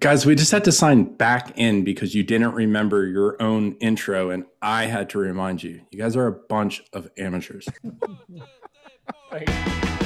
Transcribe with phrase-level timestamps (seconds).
[0.00, 4.30] Guys, we just had to sign back in because you didn't remember your own intro,
[4.30, 5.82] and I had to remind you.
[5.90, 7.68] You guys are a bunch of amateurs.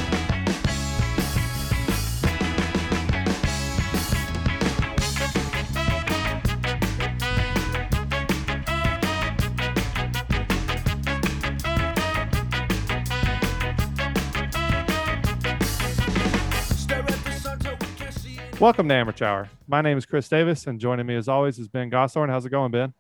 [18.65, 19.51] Welcome to Amateur Hour.
[19.69, 22.31] My name is Chris Davis, and joining me as always is Ben Goshorn.
[22.31, 22.95] How's it going, Ben?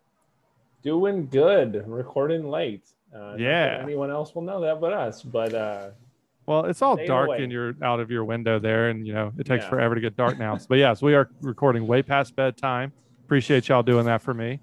[0.83, 1.83] Doing good.
[1.87, 2.87] Recording late.
[3.17, 3.81] Uh, yeah.
[3.83, 5.23] Anyone else will know that but us.
[5.23, 5.89] But uh,
[6.45, 7.43] well, it's all dark away.
[7.43, 9.71] and you're out of your window there, and you know it takes Yeah.
[9.71, 10.59] forever to get dark now.
[10.69, 12.93] but yes, we are recording way past bedtime.
[13.25, 14.61] Appreciate y'all doing that for me.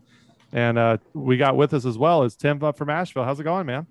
[0.54, 3.24] And uh, we got with us as well as Tim up from Asheville.
[3.24, 3.88] How's it going, man?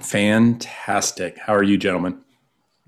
[0.00, 1.38] Fantastic.
[1.38, 2.20] How are you, gentlemen?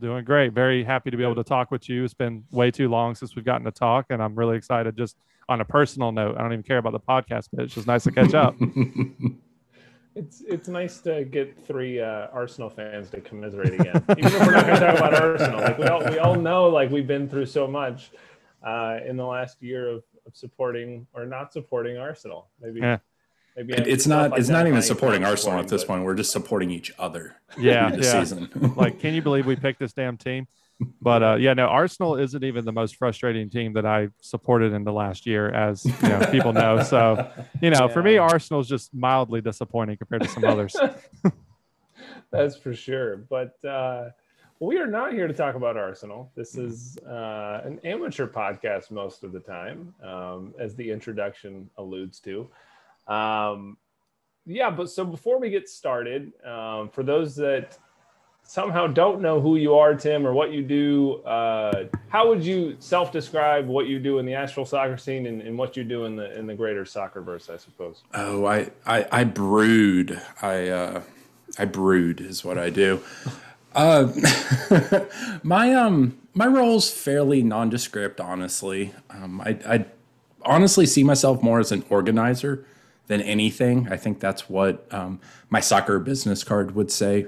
[0.03, 0.53] Doing great.
[0.53, 2.03] Very happy to be able to talk with you.
[2.03, 4.97] It's been way too long since we've gotten to talk, and I'm really excited.
[4.97, 5.17] Just
[5.49, 8.03] on a personal note, I don't even care about the podcast, but it's just nice
[8.03, 8.57] to catch up.
[10.17, 14.05] it's it's nice to get three uh, Arsenal fans to commiserate again.
[14.19, 16.69] Even if we're not going to talk about Arsenal, like we all we all know,
[16.69, 18.11] like we've been through so much
[18.67, 22.49] uh, in the last year of, of supporting or not supporting Arsenal.
[22.61, 22.81] Maybe.
[22.81, 22.99] Yeah.
[23.57, 24.31] Maybe It- it's not.
[24.31, 26.05] like It's not even supporting not Arsenal at this but- point.
[26.05, 27.37] We're just supporting each other.
[27.59, 28.21] Yeah, the yeah.
[28.21, 28.49] season.
[28.77, 30.47] like, can you believe we picked this damn team?
[31.03, 34.83] But uh, yeah, no, Arsenal isn't even the most frustrating team that I supported in
[34.85, 36.83] the last year, as you know, people know.
[36.83, 37.31] So,
[37.61, 40.75] you know, for me, Arsenal's just mildly disappointing compared to some others.
[42.31, 43.19] That's for sure.
[43.19, 44.09] But uh,
[44.61, 46.33] we are not here to talk about Arsenal.
[46.35, 52.19] This is uh, an amateur podcast most of the time, um, as the introduction alludes
[52.21, 52.49] to.
[53.07, 53.77] Um,
[54.47, 57.79] yeah, but so before we get started, um, for those that
[58.43, 62.77] somehow don't know who you are, Tim, or what you do, uh, how would you
[62.81, 66.17] self-describe what you do in the Asheville soccer scene and, and what you do in
[66.17, 67.49] the in the greater soccer verse?
[67.49, 68.03] I suppose.
[68.15, 70.21] Oh, I, I, I brood.
[70.41, 71.03] I, uh,
[71.59, 73.01] I brood is what I do.
[73.75, 74.13] Uh,
[75.43, 78.93] my um, my role's fairly nondescript, honestly.
[79.11, 79.85] Um, I, I
[80.45, 82.67] honestly see myself more as an organizer
[83.07, 83.89] than anything.
[83.91, 85.21] I think that's what um,
[85.51, 87.27] my soccer business card would say.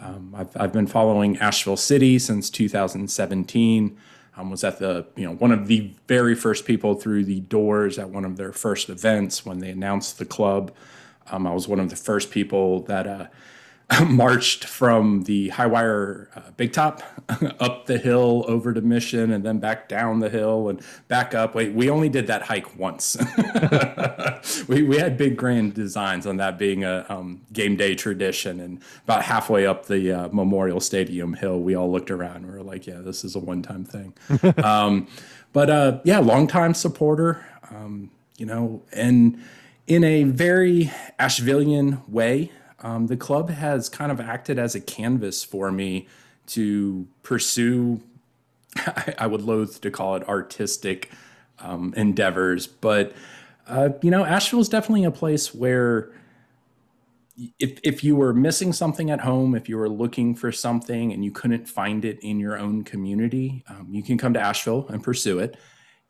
[0.00, 3.96] Um, I've, I've been following Asheville City since 2017.
[4.36, 7.98] Um, was at the you know one of the very first people through the doors
[7.98, 10.72] at one of their first events when they announced the club.
[11.30, 13.26] Um, I was one of the first people that uh,
[14.06, 17.02] marched from the high wire uh, big top
[17.60, 21.54] up the hill over to Mission and then back down the hill and back up.
[21.54, 23.16] Wait, we only did that hike once.
[24.68, 28.60] we, we had big grand designs on that being a um, game day tradition.
[28.60, 32.52] And about halfway up the uh, Memorial Stadium hill, we all looked around and we
[32.52, 34.14] were like, yeah, this is a one time thing.
[34.62, 35.08] um,
[35.52, 39.42] but uh, yeah, longtime supporter, um, you know, and
[39.88, 45.44] in a very Ashevillean way, um, the club has kind of acted as a canvas
[45.44, 46.08] for me
[46.48, 48.00] to pursue,
[48.76, 51.10] I, I would loathe to call it artistic
[51.58, 53.12] um, endeavors, but
[53.66, 56.10] uh, you know, Asheville is definitely a place where
[57.58, 61.24] if, if you were missing something at home, if you were looking for something and
[61.24, 65.02] you couldn't find it in your own community, um, you can come to Asheville and
[65.02, 65.56] pursue it.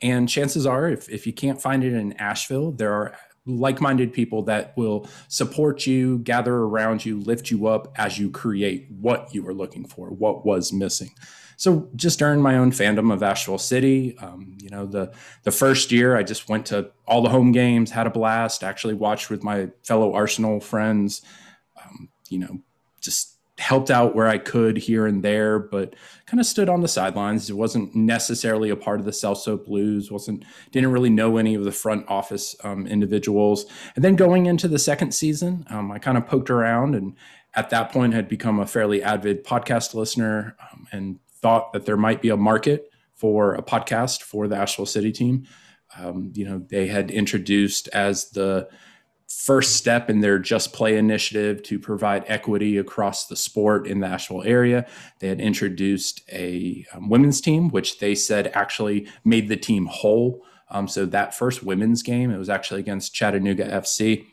[0.02, 3.14] And chances are, if, if you can't find it in Asheville, there are
[3.46, 8.30] like minded people that will support you, gather around you, lift you up as you
[8.30, 11.10] create what you were looking for, what was missing.
[11.56, 14.16] So just earned my own fandom of Asheville City.
[14.18, 15.12] Um, you know, the
[15.42, 18.64] the first year I just went to all the home games, had a blast.
[18.64, 21.20] Actually watched with my fellow Arsenal friends.
[21.82, 22.60] Um, you know,
[23.00, 25.94] just helped out where I could here and there, but
[26.24, 27.50] kind of stood on the sidelines.
[27.50, 30.10] It wasn't necessarily a part of the Celso Blues.
[30.10, 33.66] wasn't didn't really know any of the front office um, individuals.
[33.94, 37.14] And then going into the second season, um, I kind of poked around and
[37.54, 41.96] at that point had become a fairly avid podcast listener um, and thought that there
[41.96, 45.46] might be a market for a podcast for the Asheville City team.
[45.98, 48.68] Um, you know, they had introduced as the
[49.30, 54.08] first step in their Just Play initiative to provide equity across the sport in the
[54.08, 54.86] Asheville area.
[55.20, 60.44] They had introduced a um, women's team, which they said actually made the team whole.
[60.68, 64.26] Um, so that first women's game, it was actually against Chattanooga FC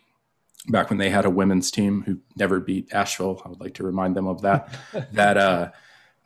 [0.69, 3.41] back when they had a women's team who never beat Asheville.
[3.45, 4.73] I would like to remind them of that.
[5.13, 5.71] that uh,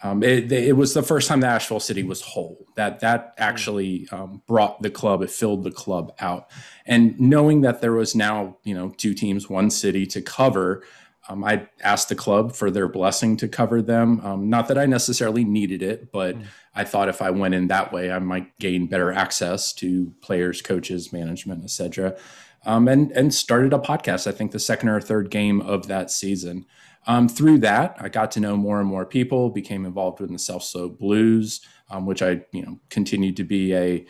[0.04, 2.66] um, it, it was the first time that Asheville City was whole.
[2.76, 6.50] That that actually um, brought the club, it filled the club out.
[6.86, 10.84] And knowing that there was now, you know, two teams, one city to cover,
[11.30, 14.20] Um, I asked the club for their blessing to cover them.
[14.26, 16.46] Um, not that I necessarily needed it, but mm.
[16.74, 20.62] I thought if I went in that way, I might gain better access to players,
[20.62, 22.18] coaches, management, etc.
[22.66, 24.26] Um, and and started a podcast.
[24.26, 26.66] I think the second or third game of that season.
[27.08, 29.50] Um, through that, I got to know more and more people.
[29.50, 33.74] Became involved with the Self So Blues, um, which I you know continued to be
[33.74, 34.06] a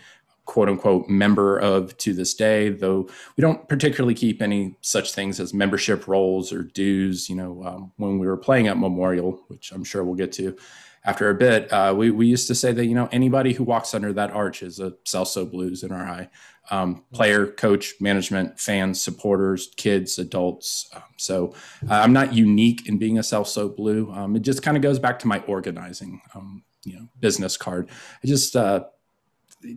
[0.45, 3.07] quote unquote member of to this day, though
[3.37, 7.29] we don't particularly keep any such things as membership rolls or dues.
[7.29, 10.57] You know, um, when we were playing at Memorial, which I'm sure we'll get to
[11.03, 13.93] after a bit, uh, we, we used to say that, you know, anybody who walks
[13.93, 16.29] under that arch is a Celso Blues in our eye.
[16.71, 20.89] Um, player, coach, management, fans, supporters, kids, adults.
[20.95, 21.53] Um, so
[21.89, 24.09] uh, I'm not unique in being a self soap Blue.
[24.11, 27.89] Um, it just kind of goes back to my organizing, um, you know, business card.
[28.23, 28.85] I just, uh,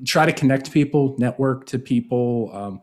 [0.04, 2.50] try to connect people, network to people.
[2.54, 2.80] Um,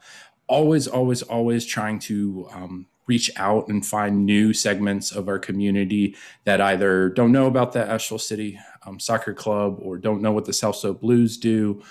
[0.48, 6.16] always, always, always trying to um, reach out and find new segments of our community
[6.44, 8.60] that either don't know about the Asheville City
[9.00, 11.81] Soccer Club or don't know what the Self Soap Blues do.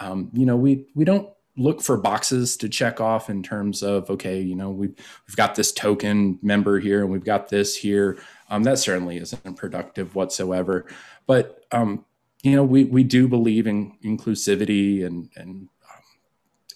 [0.00, 4.40] You know, we we don't look for boxes to check off in terms of okay,
[4.40, 4.94] you know, we've
[5.26, 8.18] we've got this token member here and we've got this here.
[8.50, 10.86] Um, that certainly isn't productive whatsoever.
[11.26, 12.04] But um,
[12.42, 16.02] you know, we, we do believe in inclusivity and, and um,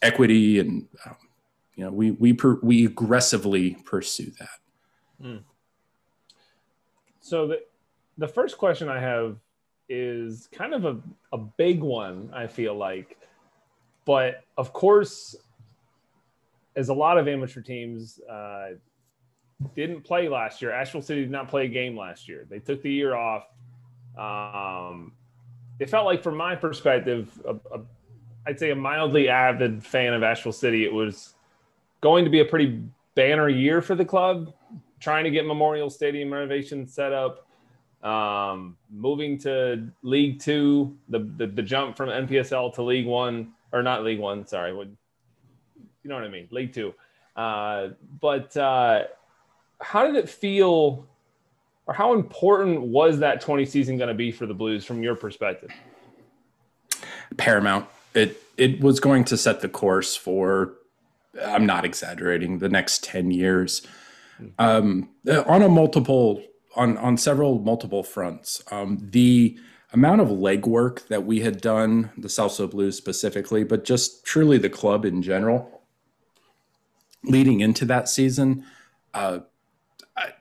[0.03, 1.17] equity, and um,
[1.77, 5.25] you know, we we per, we aggressively pursue that.
[5.25, 5.43] Mm.
[7.21, 7.63] So the
[8.19, 9.39] the first question I have
[9.89, 10.99] is kind of a,
[11.33, 12.31] a big one.
[12.35, 13.19] I feel like,
[14.05, 15.37] but of course,
[16.77, 18.71] as a lot of amateur teams uh,
[19.75, 22.47] didn't play last year, Asheville City did not play a game last year.
[22.49, 23.47] They took the year off.
[24.17, 25.13] Um,
[25.79, 27.81] it felt like, from my perspective, a, a,
[28.47, 30.85] I'd say a mildly avid fan of Asheville City.
[30.85, 31.35] It was
[32.01, 32.83] going to be a pretty
[33.15, 34.53] banner year for the club,
[35.01, 37.47] trying to get Memorial Stadium renovation set up,
[38.03, 43.83] um, moving to League Two, the, the, the jump from NPSL to League One, or
[43.83, 44.97] not League One, sorry, would
[46.03, 46.95] you know what I mean, League Two.
[47.37, 47.89] Uh,
[48.21, 49.05] but uh,
[49.81, 51.07] how did it feel
[51.87, 55.15] or how important was that 20 season going to be for the Blues from your
[55.15, 55.71] perspective?
[57.37, 57.87] Paramount.
[58.15, 60.75] It it was going to set the course for
[61.43, 63.87] I'm not exaggerating the next 10 years
[64.59, 65.09] um,
[65.47, 66.43] on a multiple
[66.77, 68.63] on on several multiple fronts.
[68.71, 69.59] Um, the
[69.93, 74.71] amount of legwork that we had done, the Celso Blues specifically, but just truly the
[74.71, 75.83] club in general,
[77.25, 78.65] leading into that season,
[79.15, 79.41] uh,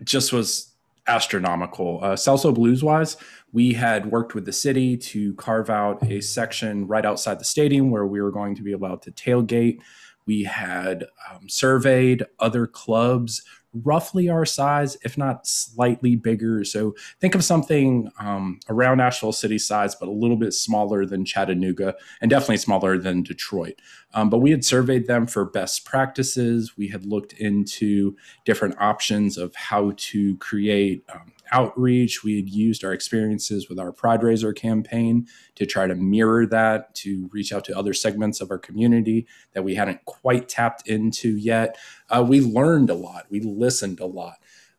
[0.03, 0.73] just was
[1.07, 1.99] astronomical.
[2.01, 3.17] Uh, Celso Blues wise,
[3.51, 7.91] we had worked with the city to carve out a section right outside the stadium
[7.91, 9.79] where we were going to be allowed to tailgate.
[10.25, 13.41] We had um, surveyed other clubs
[13.73, 16.63] roughly our size, if not slightly bigger.
[16.63, 21.25] So think of something um, around Nashville City size, but a little bit smaller than
[21.25, 23.81] Chattanooga and definitely smaller than Detroit.
[24.13, 26.77] Um, but we had surveyed them for best practices.
[26.77, 28.15] We had looked into
[28.45, 32.23] different options of how to create um, outreach.
[32.23, 36.95] We had used our experiences with our Pride Raiser campaign to try to mirror that,
[36.95, 41.35] to reach out to other segments of our community that we hadn't quite tapped into
[41.37, 41.77] yet.
[42.09, 43.25] Uh, we learned a lot.
[43.29, 44.35] We listened a lot.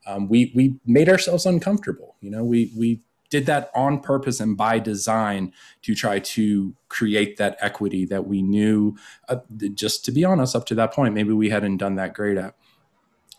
[0.07, 2.17] Um, we we made ourselves uncomfortable.
[2.21, 7.39] You know, we we did that on purpose and by design to try to create
[7.39, 8.95] that equity that we knew.
[9.27, 9.37] Uh,
[9.75, 12.55] just to be honest, up to that point, maybe we hadn't done that great at.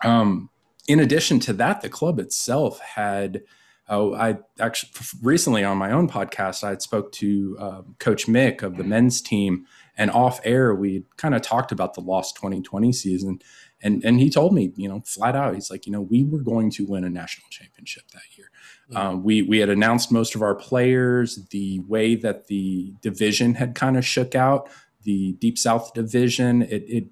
[0.04, 0.50] Um,
[0.88, 3.44] in addition to that, the club itself had.
[3.90, 8.78] Oh, I actually recently on my own podcast, I spoke to um, Coach Mick of
[8.78, 9.66] the men's team,
[9.98, 13.40] and off air, we kind of talked about the lost 2020 season,
[13.82, 16.40] and and he told me, you know, flat out, he's like, you know, we were
[16.40, 18.48] going to win a national championship that year.
[18.96, 21.46] Um, we we had announced most of our players.
[21.50, 24.70] The way that the division had kind of shook out,
[25.04, 27.06] the Deep South division, it, it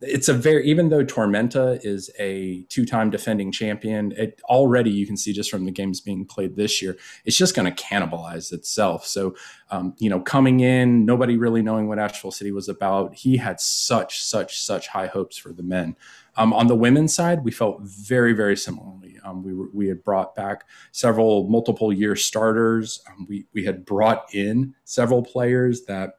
[0.00, 5.16] it's a very even though Tormenta is a two-time defending champion, it already you can
[5.16, 9.04] see just from the games being played this year, it's just going to cannibalize itself.
[9.04, 9.34] So,
[9.70, 13.60] um, you know, coming in, nobody really knowing what Asheville City was about, he had
[13.60, 15.96] such such such high hopes for the men.
[16.36, 19.18] Um, on the women's side, we felt very very similarly.
[19.24, 23.02] Um, we were, we had brought back several multiple year starters.
[23.08, 26.18] Um, we we had brought in several players that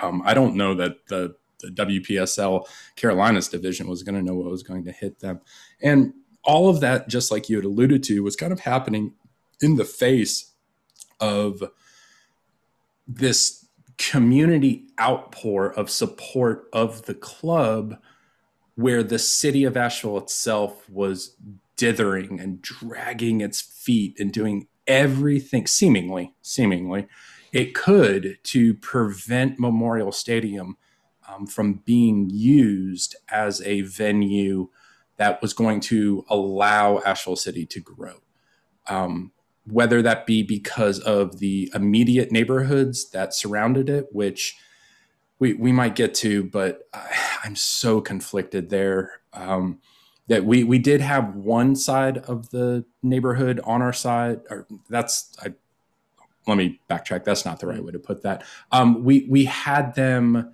[0.00, 2.66] um, I don't know that the the WPSL
[2.96, 5.40] Carolinas division was going to know what was going to hit them.
[5.82, 6.12] And
[6.44, 9.14] all of that, just like you had alluded to, was kind of happening
[9.60, 10.52] in the face
[11.20, 11.62] of
[13.06, 13.66] this
[13.98, 17.96] community outpour of support of the club
[18.74, 21.36] where the city of Asheville itself was
[21.76, 27.06] dithering and dragging its feet and doing everything seemingly, seemingly,
[27.52, 30.76] it could to prevent Memorial Stadium
[31.32, 34.68] um, from being used as a venue
[35.16, 38.16] that was going to allow Asheville City to grow.
[38.88, 39.32] Um,
[39.64, 44.56] whether that be because of the immediate neighborhoods that surrounded it, which
[45.38, 47.08] we, we might get to, but I,
[47.44, 49.20] am so conflicted there.
[49.32, 49.80] Um,
[50.28, 55.36] that we we did have one side of the neighborhood on our side, or that's
[55.42, 55.52] I.
[56.46, 57.24] Let me backtrack.
[57.24, 58.44] That's not the right way to put that.
[58.70, 60.52] Um, we we had them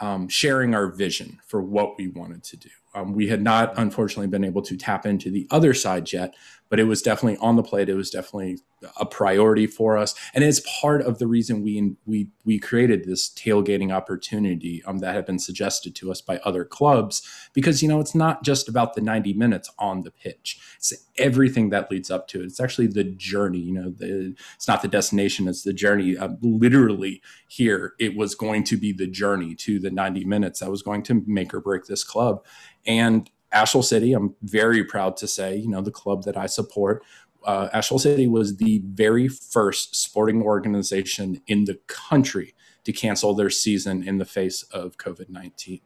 [0.00, 2.70] um, sharing our vision for what we wanted to do.
[2.94, 6.34] Um, we had not, unfortunately, been able to tap into the other side yet,
[6.68, 7.88] but it was definitely on the plate.
[7.88, 8.58] It was definitely
[8.98, 13.28] a priority for us, and it's part of the reason we we we created this
[13.30, 17.22] tailgating opportunity um, that had been suggested to us by other clubs.
[17.52, 21.70] Because you know, it's not just about the ninety minutes on the pitch; it's everything
[21.70, 22.46] that leads up to it.
[22.46, 23.58] It's actually the journey.
[23.58, 26.16] You know, the, it's not the destination; it's the journey.
[26.16, 30.70] Uh, literally, here it was going to be the journey to the ninety minutes that
[30.70, 32.44] was going to make or break this club,
[32.86, 37.04] and Asheville City, I'm very proud to say, you know, the club that I support,
[37.44, 43.50] uh, Asheville City was the very first sporting organization in the country to cancel their
[43.50, 45.80] season in the face of COVID 19.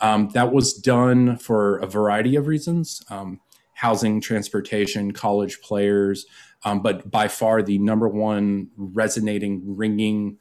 [0.00, 3.40] Um, that was done for a variety of reasons um,
[3.74, 6.26] housing, transportation, college players.
[6.64, 10.38] Um, but by far, the number one resonating, ringing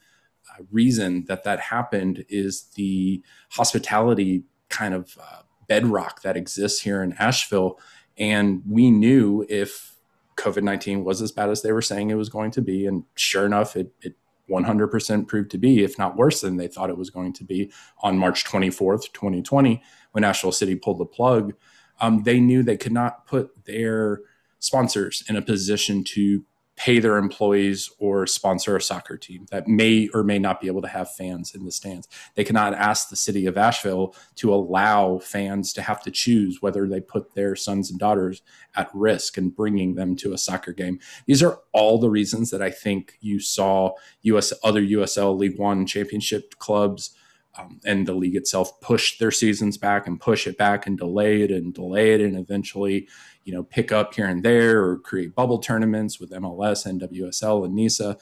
[0.52, 7.02] uh, reason that that happened is the hospitality kind of uh, bedrock that exists here
[7.04, 7.80] in Asheville.
[8.18, 9.96] And we knew if
[10.38, 13.04] COVID 19 was as bad as they were saying it was going to be, and
[13.16, 14.16] sure enough, it, it
[14.50, 17.72] 100% proved to be, if not worse than they thought it was going to be
[18.00, 19.82] on March 24th, 2020,
[20.12, 21.54] when Asheville City pulled the plug.
[22.00, 24.22] Um, they knew they could not put their
[24.60, 26.44] sponsors in a position to
[26.76, 30.82] pay their employees or sponsor a soccer team that may or may not be able
[30.82, 32.08] to have fans in the stands.
[32.36, 36.88] They cannot ask the city of Asheville to allow fans to have to choose whether
[36.88, 38.42] they put their sons and daughters
[38.76, 41.00] at risk and bringing them to a soccer game.
[41.26, 45.86] These are all the reasons that I think you saw US other USL League 1
[45.86, 47.16] championship clubs
[47.58, 51.42] um, and the league itself push their seasons back and push it back and delay
[51.42, 53.08] it and delay it and eventually
[53.44, 57.66] you know pick up here and there or create bubble tournaments with MLS and WSL
[57.66, 58.18] and NISA.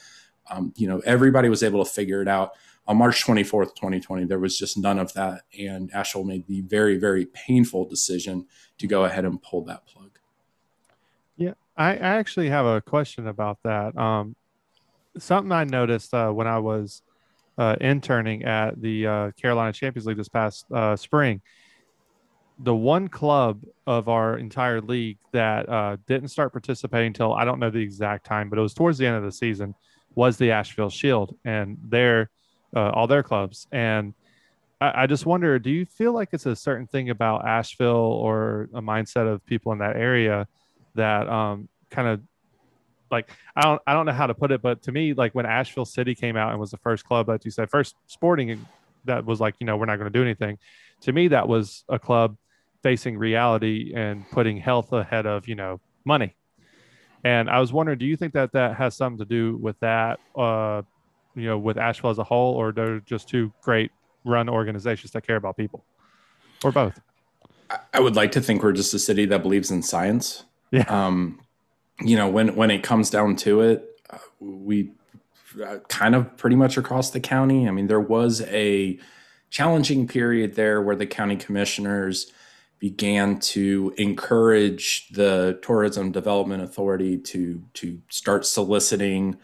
[0.50, 2.52] Um, you know everybody was able to figure it out.
[2.86, 6.98] On March 24th, 2020, there was just none of that, and Asheville made the very,
[6.98, 8.46] very painful decision
[8.78, 10.20] to go ahead and pull that plug.
[11.38, 13.96] Yeah, I, I actually have a question about that.
[13.96, 14.36] Um,
[15.18, 17.02] something I noticed uh, when I was
[17.57, 21.41] uh, interning at the uh, Carolina Champions League this past uh, spring.
[22.60, 27.60] The one club of our entire league that uh, didn't start participating until I don't
[27.60, 29.75] know the exact time, but it was towards the end of the season,
[30.15, 32.29] was the Asheville Shield and their
[32.75, 33.67] uh, all their clubs.
[33.72, 34.13] And
[34.79, 38.69] I, I just wonder, do you feel like it's a certain thing about Asheville or
[38.74, 40.48] a mindset of people in that area
[40.95, 42.22] that um, kind of
[43.13, 45.46] like I don't I don't know how to put it, but to me, like when
[45.46, 48.65] Asheville City came out and was the first club that you said first sporting
[49.05, 50.58] that was like, you know, we're not going to do anything.
[51.01, 52.38] To me, that was a club
[52.82, 56.36] facing reality and putting health ahead of, you know, money.
[57.24, 60.20] And I was wondering, do you think that that has something to do with that,
[60.36, 60.82] uh,
[61.36, 63.91] you know, with Asheville as a whole, or they're just two great
[64.25, 65.86] run organizations that care about people,
[66.63, 67.00] or both?
[67.93, 70.43] I would like to think we're just a city that believes in science.
[70.72, 70.84] Yeah.
[70.88, 71.39] Um,
[72.01, 74.91] you know, when when it comes down to it, uh, we
[75.63, 77.67] uh, kind of pretty much across the county.
[77.67, 79.00] I mean, there was a
[79.50, 82.31] challenging period there where the county commissioners
[82.79, 89.38] began to encourage the tourism development authority to to start soliciting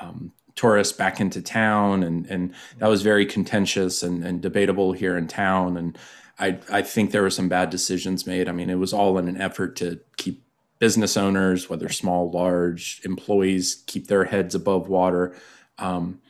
[0.00, 5.16] um, tourists back into town and and that was very contentious and, and debatable here
[5.16, 5.98] in town and
[6.38, 8.48] I, I think there were some bad decisions made.
[8.48, 10.44] I mean, it was all in an effort to keep
[10.78, 15.34] business owners, whether small, large, employees keep their heads above water.
[15.78, 16.20] Um,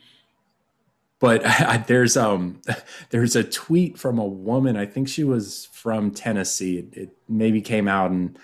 [1.18, 2.60] but I, there's um
[3.10, 4.76] there's a tweet from a woman.
[4.76, 6.78] I think she was from Tennessee.
[6.78, 8.38] It, it maybe came out, and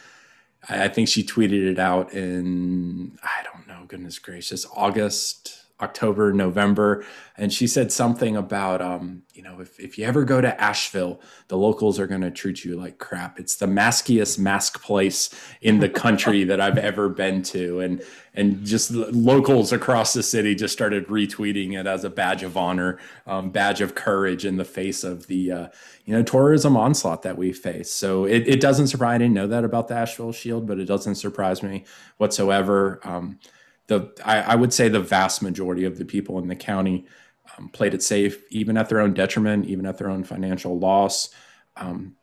[0.69, 3.85] I, I think she tweeted it out in I don't know.
[3.87, 7.05] Goodness gracious, August October, November,
[7.37, 11.21] and she said something about, um, you know, if, if you ever go to Asheville,
[11.49, 13.41] the locals are going to treat you like crap.
[13.41, 18.03] It's the maskiest mask place in the country that I've ever been to, and
[18.35, 22.99] and just locals across the city just started retweeting it as a badge of honor,
[23.27, 25.69] um, badge of courage in the face of the uh,
[26.05, 27.91] you know tourism onslaught that we face.
[27.91, 29.17] So it, it doesn't surprise.
[29.17, 31.85] I didn't know that about the Asheville Shield, but it doesn't surprise me
[32.19, 33.01] whatsoever.
[33.03, 33.39] Um,
[33.99, 37.07] the I, I, would say the vast majority of the people in the county
[37.57, 41.31] um, played it safe, even at their own detriment, even at their own financial loss.
[41.77, 42.17] Um,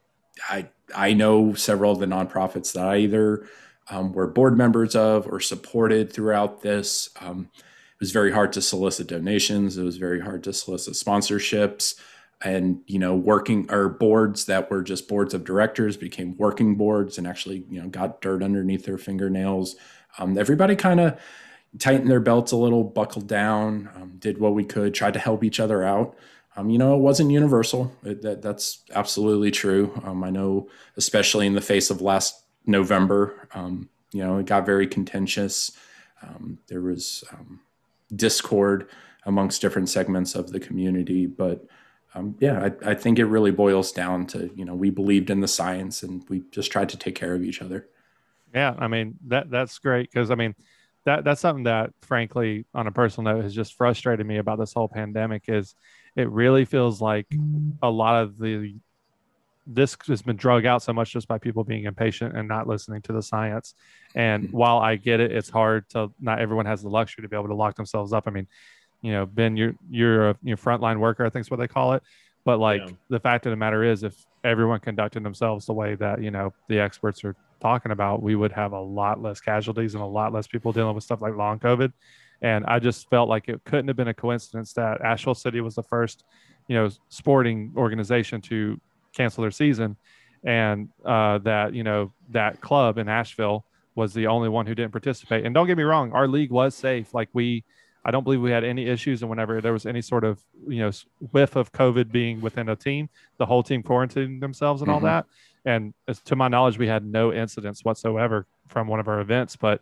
[0.50, 3.48] I I know several of the nonprofits that I either
[3.90, 7.10] um, were board members of or supported throughout this.
[7.20, 9.78] Um, it was very hard to solicit donations.
[9.78, 11.96] It was very hard to solicit sponsorships.
[12.42, 17.18] And you know, working or boards that were just boards of directors became working boards
[17.18, 19.76] and actually you know got dirt underneath their fingernails.
[20.18, 21.20] Um, everybody kind of
[21.78, 25.44] tightened their belts a little, buckled down, um, did what we could, tried to help
[25.44, 26.18] each other out.
[26.56, 27.94] Um, you know, it wasn't universal.
[28.04, 30.00] It, that, that's absolutely true.
[30.04, 34.66] Um, I know, especially in the face of last November, um, you know, it got
[34.66, 35.72] very contentious.
[36.24, 37.62] Um, there was um,
[38.16, 38.90] discord
[39.26, 41.66] amongst different segments of the community, but
[42.40, 45.48] yeah, I, I think it really boils down to you know we believed in the
[45.48, 47.88] science and we just tried to take care of each other.
[48.54, 50.56] Yeah, I mean that that's great because I mean
[51.06, 54.74] that that's something that frankly on a personal note has just frustrated me about this
[54.74, 55.76] whole pandemic is
[56.16, 57.28] it really feels like
[57.82, 58.76] a lot of the
[59.72, 63.02] this has been drug out so much just by people being impatient and not listening
[63.02, 63.76] to the science
[64.16, 64.58] and mm-hmm.
[64.58, 67.48] while i get it it's hard to not everyone has the luxury to be able
[67.48, 68.48] to lock themselves up i mean
[69.02, 71.94] you know ben you're you're a your frontline worker i think is what they call
[71.94, 72.04] it
[72.46, 72.94] but like yeah.
[73.10, 76.52] the fact of the matter is if everyone conducted themselves the way that you know
[76.68, 80.34] the experts are talking about, we would have a lot less casualties and a lot
[80.34, 81.92] less people dealing with stuff like long COVID.
[82.42, 85.76] And I just felt like it couldn't have been a coincidence that Asheville City was
[85.76, 86.24] the first,
[86.68, 88.80] you know, sporting organization to
[89.14, 89.98] cancel their season,
[90.44, 94.92] and uh, that you know that club in Asheville was the only one who didn't
[94.92, 95.46] participate.
[95.46, 97.14] And don't get me wrong, our league was safe.
[97.14, 97.66] Like we,
[98.06, 99.22] I don't believe we had any issues.
[99.22, 100.92] And whenever there was any sort of you know
[101.32, 104.96] whiff of COVID being within a team, the whole team quarantined themselves and mm-hmm.
[104.96, 105.26] all that.
[105.66, 105.94] And
[106.26, 109.56] to my knowledge, we had no incidents whatsoever from one of our events.
[109.56, 109.82] But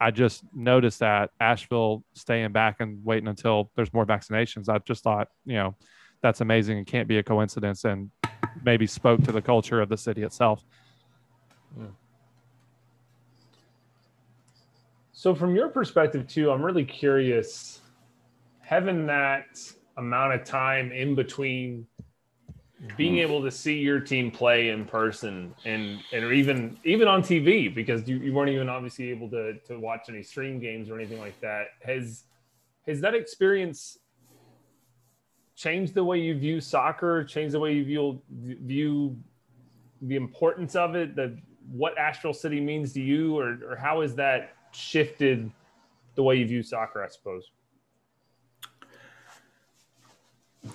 [0.00, 4.68] I just noticed that Asheville staying back and waiting until there's more vaccinations.
[4.68, 5.74] I just thought, you know,
[6.20, 8.10] that's amazing and can't be a coincidence and
[8.64, 10.64] maybe spoke to the culture of the city itself.
[15.12, 17.80] So, from your perspective, too, I'm really curious
[18.60, 19.46] having that
[19.96, 21.86] amount of time in between
[22.96, 23.22] being mm-hmm.
[23.22, 28.06] able to see your team play in person and and even even on TV because
[28.08, 31.38] you, you weren't even obviously able to to watch any stream games or anything like
[31.40, 31.68] that.
[31.82, 32.24] Has
[32.86, 33.98] has that experience
[35.56, 37.24] changed the way you view soccer?
[37.24, 39.16] Changed the way you view view
[40.02, 41.16] the importance of it?
[41.16, 41.38] The
[41.70, 45.50] what Asheville City means to you or or how has that shifted
[46.16, 47.50] the way you view soccer I suppose?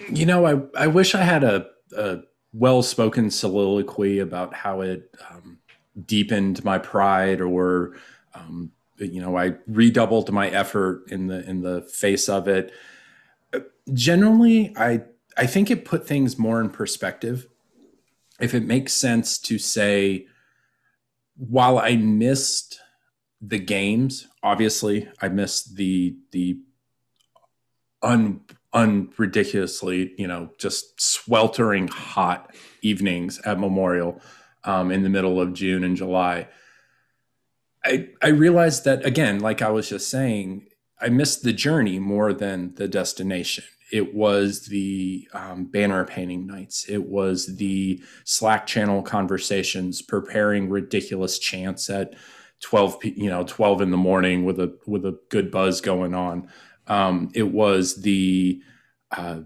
[0.09, 2.21] You know I I wish I had a a
[2.53, 5.59] well-spoken soliloquy about how it um,
[6.05, 7.95] deepened my pride or
[8.33, 12.71] um, you know i redoubled my effort in the in the face of it.
[13.93, 15.01] Generally i
[15.37, 17.47] i think it put things more in perspective.
[18.39, 20.27] If it makes sense to say
[21.37, 22.79] while i missed
[23.41, 26.59] the games obviously i missed the the
[28.01, 28.41] un
[28.73, 34.21] unridiculously, you know, just sweltering hot evenings at Memorial
[34.63, 36.47] um, in the middle of June and July.
[37.83, 40.67] I I realized that again, like I was just saying,
[41.01, 43.63] I missed the journey more than the destination.
[43.91, 46.85] It was the um, banner painting nights.
[46.87, 52.13] It was the Slack channel conversations, preparing ridiculous chants at
[52.61, 56.49] twelve, you know, twelve in the morning with a with a good buzz going on.
[56.89, 58.61] Um, it was the
[59.15, 59.41] uh,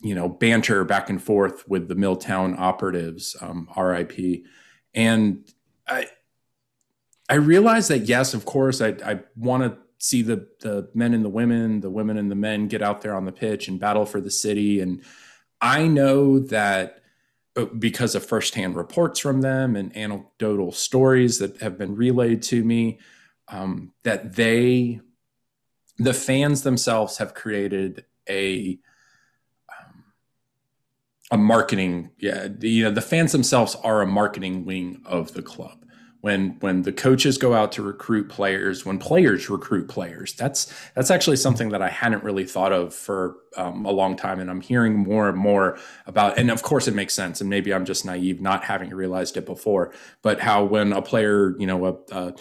[0.00, 4.44] you know banter back and forth with the Milltown operatives, um, RIP,
[4.94, 5.44] and
[5.86, 6.06] I
[7.28, 11.24] I realized that yes, of course, I I want to see the the men and
[11.24, 14.06] the women, the women and the men get out there on the pitch and battle
[14.06, 15.02] for the city, and
[15.60, 17.00] I know that
[17.56, 22.62] uh, because of firsthand reports from them and anecdotal stories that have been relayed to
[22.62, 23.00] me,
[23.48, 25.00] um, that they
[25.98, 28.78] the fans themselves have created a
[29.68, 30.04] um,
[31.30, 35.42] a marketing yeah the, you know the fans themselves are a marketing wing of the
[35.42, 35.86] club
[36.26, 40.34] when when the coaches go out to recruit players, when players recruit players.
[40.34, 44.40] That's that's actually something that I hadn't really thought of for um, a long time,
[44.40, 46.36] and I'm hearing more and more about.
[46.36, 47.40] And of course, it makes sense.
[47.40, 49.92] And maybe I'm just naive, not having realized it before.
[50.22, 52.34] But how when a player, you know, a, a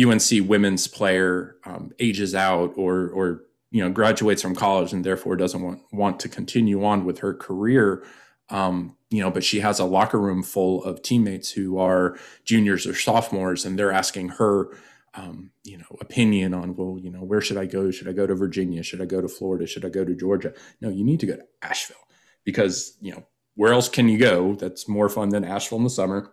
[0.00, 5.36] UNC women's player um, ages out or or you know graduates from college and therefore
[5.36, 8.04] doesn't want want to continue on with her career
[8.50, 12.86] um, you know, but she has a locker room full of teammates who are juniors
[12.86, 14.68] or sophomores, and they're asking her,
[15.14, 17.90] um, you know, opinion on, well, you know, where should I go?
[17.90, 18.82] Should I go to Virginia?
[18.82, 19.66] Should I go to Florida?
[19.66, 20.52] Should I go to Georgia?
[20.80, 21.96] No, you need to go to Asheville
[22.44, 25.90] because, you know, where else can you go that's more fun than Asheville in the
[25.90, 26.30] summer?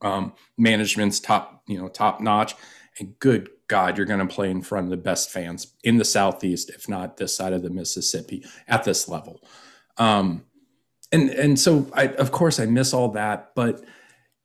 [0.00, 2.54] Um, management's top, you know, top notch.
[2.98, 6.04] And good God, you're going to play in front of the best fans in the
[6.04, 9.40] Southeast, if not this side of the Mississippi at this level.
[9.98, 10.44] Um,
[11.12, 13.84] and and so I of course I miss all that, but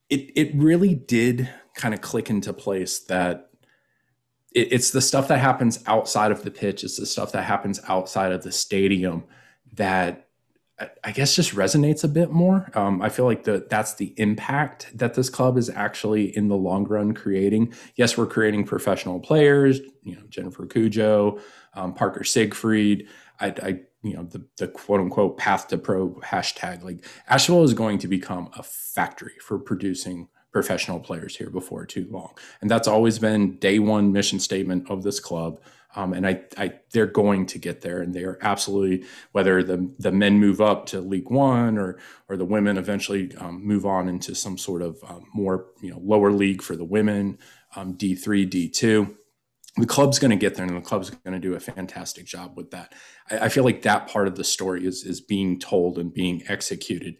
[0.09, 3.49] it it really did kind of click into place that
[4.53, 7.79] it, it's the stuff that happens outside of the pitch, it's the stuff that happens
[7.87, 9.25] outside of the stadium
[9.73, 10.27] that
[11.03, 12.69] I guess just resonates a bit more.
[12.73, 16.55] Um, I feel like the that's the impact that this club is actually in the
[16.55, 17.73] long run creating.
[17.95, 19.79] Yes, we're creating professional players.
[20.01, 21.39] You know, Jennifer Cujo,
[21.75, 23.07] um, Parker Siegfried.
[23.39, 27.73] I, I you know the, the quote unquote path to pro hashtag like asheville is
[27.73, 32.87] going to become a factory for producing professional players here before too long and that's
[32.87, 35.59] always been day one mission statement of this club
[35.95, 39.91] um, and I, I they're going to get there and they are absolutely whether the
[39.99, 44.07] the men move up to league one or or the women eventually um, move on
[44.07, 47.37] into some sort of um, more you know lower league for the women
[47.75, 49.15] um, d3 d2
[49.77, 52.55] the club's going to get there and the club's going to do a fantastic job
[52.55, 52.93] with that.
[53.31, 56.43] I, I, feel like that part of the story is is being told and being
[56.47, 57.17] executed.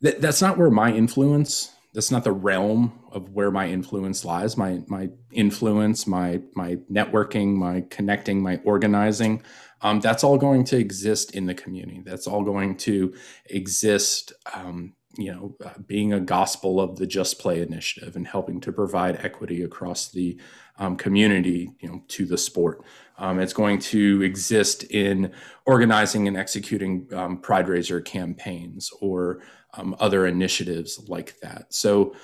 [0.00, 4.56] That, that's not where my influence that's not the realm of where my influence lies.
[4.56, 9.42] My my influence my my networking my connecting my organizing
[9.84, 12.02] um, that's all going to exist in the community.
[12.04, 13.14] That's all going to
[13.50, 18.60] exist um, you know, uh, being a gospel of the Just Play initiative and helping
[18.62, 20.38] to provide equity across the
[20.78, 22.84] um, community, you know, to the sport.
[23.18, 25.32] Um, it's going to exist in
[25.66, 29.42] organizing and executing um, Pride Raiser campaigns or
[29.74, 31.72] um, other initiatives like that.
[31.72, 32.14] So,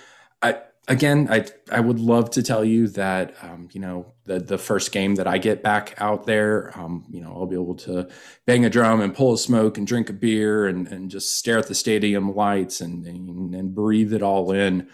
[0.43, 4.59] I, again, I I would love to tell you that um, you know the the
[4.59, 8.09] first game that I get back out there, um, you know, I'll be able to
[8.45, 11.59] bang a drum and pull a smoke and drink a beer and and just stare
[11.59, 14.89] at the stadium lights and and, and breathe it all in.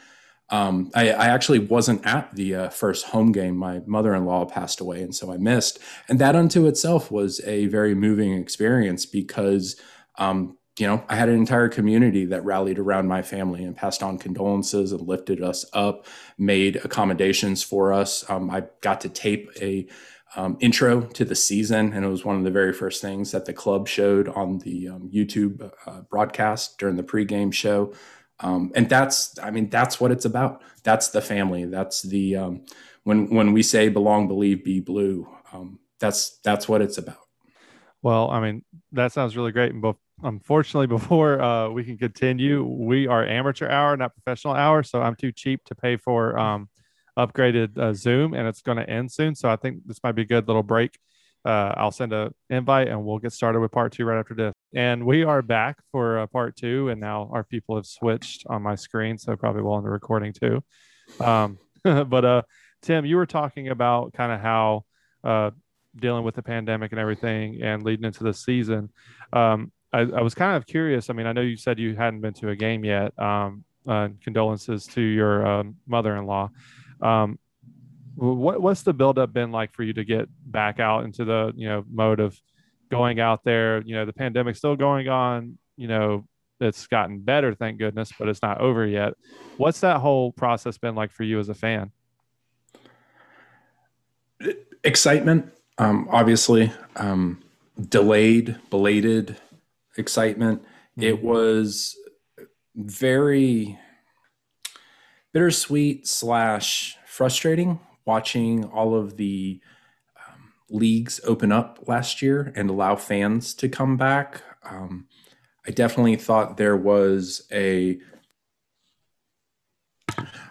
[0.48, 3.56] Um, I, I, actually wasn't at the uh, first home game.
[3.56, 5.80] My mother-in-law passed away, and so I missed.
[6.08, 9.74] And that unto itself was a very moving experience because
[10.18, 14.02] um, you know, I had an entire community that rallied around my family and passed
[14.02, 18.28] on condolences and lifted us up, made accommodations for us.
[18.28, 19.86] Um, I got to tape a
[20.34, 23.46] um, intro to the season, and it was one of the very first things that
[23.46, 27.94] the club showed on the um, YouTube uh, broadcast during the pregame show.
[28.40, 30.62] Um, and that's, I mean, that's what it's about.
[30.82, 31.64] That's the family.
[31.64, 32.66] That's the um,
[33.04, 35.26] when when we say belong, believe, be blue.
[35.54, 37.20] Um, that's that's what it's about.
[38.02, 38.62] Well, I mean,
[38.92, 39.72] that sounds really great.
[39.72, 44.82] And both unfortunately, before uh, we can continue, we are amateur hour, not professional hour.
[44.82, 46.68] So I'm too cheap to pay for um,
[47.18, 49.34] upgraded uh, Zoom, and it's going to end soon.
[49.34, 50.98] So I think this might be a good little break.
[51.44, 54.52] Uh, I'll send an invite, and we'll get started with part two right after this.
[54.74, 58.62] And we are back for uh, part two, and now our people have switched on
[58.62, 60.64] my screen, so probably will in the recording too.
[61.20, 62.42] Um, but uh,
[62.82, 64.84] Tim, you were talking about kind of how
[65.22, 65.52] uh,
[65.94, 68.90] dealing with the pandemic and everything, and leading into the season.
[69.32, 71.08] Um, I, I, was kind of curious.
[71.08, 73.18] I mean, I know you said you hadn't been to a game yet.
[73.18, 76.50] Um, uh, condolences to your um, mother-in-law.
[77.00, 77.38] Um,
[78.16, 81.68] what what's the buildup been like for you to get back out into the you
[81.68, 82.38] know mode of
[82.90, 83.82] going out there?
[83.82, 85.58] You know, the pandemic's still going on.
[85.76, 86.26] You know,
[86.60, 89.14] it's gotten better, thank goodness, but it's not over yet.
[89.56, 91.92] What's that whole process been like for you as a fan?
[94.82, 97.42] Excitement, um, obviously, um,
[97.88, 99.36] delayed, belated
[99.96, 100.62] excitement.
[100.62, 101.02] Mm-hmm.
[101.02, 101.96] It was
[102.74, 103.78] very
[105.32, 109.60] bittersweet slash frustrating watching all of the
[110.16, 114.42] um, leagues open up last year and allow fans to come back.
[114.62, 115.08] Um,
[115.66, 117.98] I definitely thought there was a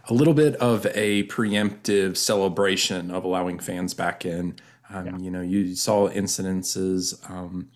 [0.08, 4.56] a little bit of a preemptive celebration of allowing fans back in.
[4.90, 5.18] Um, yeah.
[5.18, 7.28] You know, you saw incidences.
[7.30, 7.70] Um,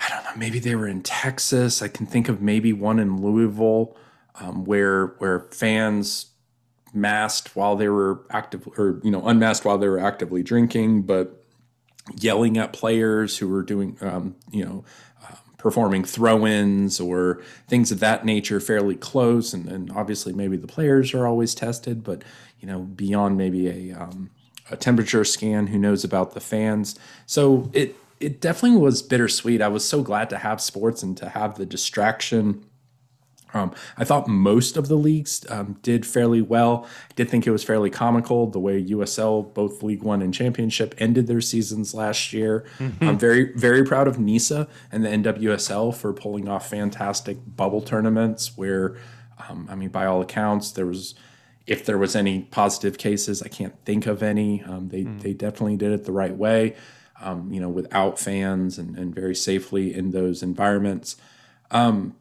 [0.00, 1.82] I don't know, maybe they were in Texas.
[1.82, 3.96] I can think of maybe one in Louisville
[4.36, 6.26] um, where where fans
[6.92, 11.44] masked while they were active or you know unmasked while they were actively drinking, but
[12.18, 14.84] yelling at players who were doing um, you know
[15.28, 20.66] uh, performing throw-ins or things of that nature fairly close and, and obviously maybe the
[20.66, 22.22] players are always tested but
[22.58, 24.30] you know beyond maybe a, um,
[24.70, 29.68] a temperature scan who knows about the fans so it it definitely was bittersweet i
[29.68, 32.64] was so glad to have sports and to have the distraction
[33.54, 36.86] um, I thought most of the leagues um, did fairly well.
[37.10, 40.94] I did think it was fairly comical the way USL, both League One and Championship,
[40.98, 42.64] ended their seasons last year.
[42.78, 43.04] Mm-hmm.
[43.04, 48.56] I'm very, very proud of NISA and the NWSL for pulling off fantastic bubble tournaments
[48.56, 48.96] where,
[49.48, 51.14] um, I mean, by all accounts, there was,
[51.66, 54.62] if there was any positive cases, I can't think of any.
[54.62, 55.20] Um, they, mm.
[55.20, 56.76] they definitely did it the right way,
[57.20, 61.16] um, you know, without fans and, and very safely in those environments.
[61.70, 62.16] Um,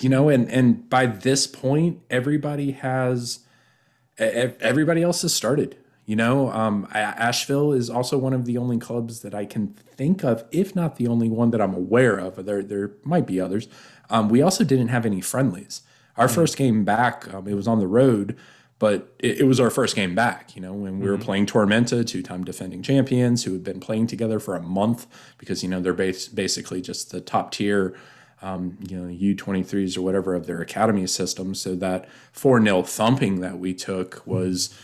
[0.00, 3.40] you know, and and by this point, everybody has
[4.18, 5.76] everybody else has started.
[6.08, 10.24] You know, um, Asheville is also one of the only clubs that I can think
[10.24, 12.46] of, if not the only one that I'm aware of.
[12.46, 13.68] There, there might be others.
[14.08, 15.82] Um, we also didn't have any friendlies.
[16.16, 16.34] Our mm-hmm.
[16.34, 18.38] first game back, um, it was on the road,
[18.78, 20.54] but it, it, was our first game back.
[20.54, 21.12] You know, when we mm-hmm.
[21.12, 25.06] were playing Tormenta, two-time defending champions, who had been playing together for a month
[25.38, 27.96] because you know they're base, basically just the top tier
[28.42, 31.54] um, you know, U23s or whatever of their academy system.
[31.54, 34.74] So that 4 0 thumping that we took was,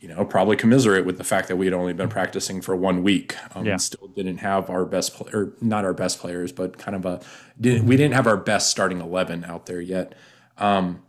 [0.00, 3.02] you know, probably commiserate with the fact that we had only been practicing for one
[3.02, 3.36] week.
[3.54, 3.76] Um, yeah.
[3.76, 7.20] Still didn't have our best, play- or not our best players, but kind of a,
[7.60, 10.14] didn't, we didn't have our best starting 11 out there yet.
[10.58, 11.02] Um,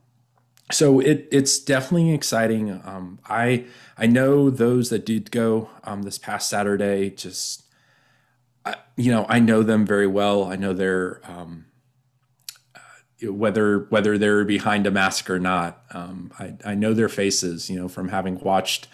[0.71, 2.81] so it it's definitely exciting.
[2.83, 3.65] Um, I
[3.97, 7.09] I know those that did go um, this past Saturday.
[7.09, 7.63] Just
[8.65, 10.45] I, you know, I know them very well.
[10.45, 11.65] I know they're um,
[13.21, 15.83] whether whether they're behind a mask or not.
[15.91, 18.87] Um, I, I know their faces, you know, from having watched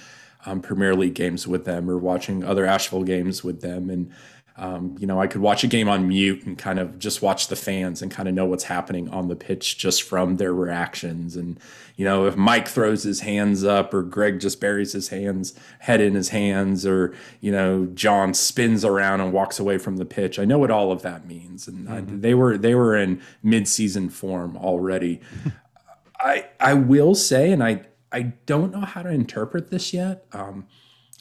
[0.45, 4.11] um, Premier League games with them or watching other Asheville games with them, and
[4.59, 7.47] um, you know, I could watch a game on mute and kind of just watch
[7.47, 11.37] the fans and kind of know what's happening on the pitch just from their reactions.
[11.37, 11.57] And,
[11.95, 16.01] you know, if Mike throws his hands up or Greg just buries his hands, head
[16.01, 20.37] in his hands, or, you know, John spins around and walks away from the pitch,
[20.37, 21.65] I know what all of that means.
[21.65, 22.15] And mm-hmm.
[22.15, 25.21] I, they were they were in mid-season form already.
[26.19, 30.25] I I will say, and I I don't know how to interpret this yet.
[30.33, 30.67] Um,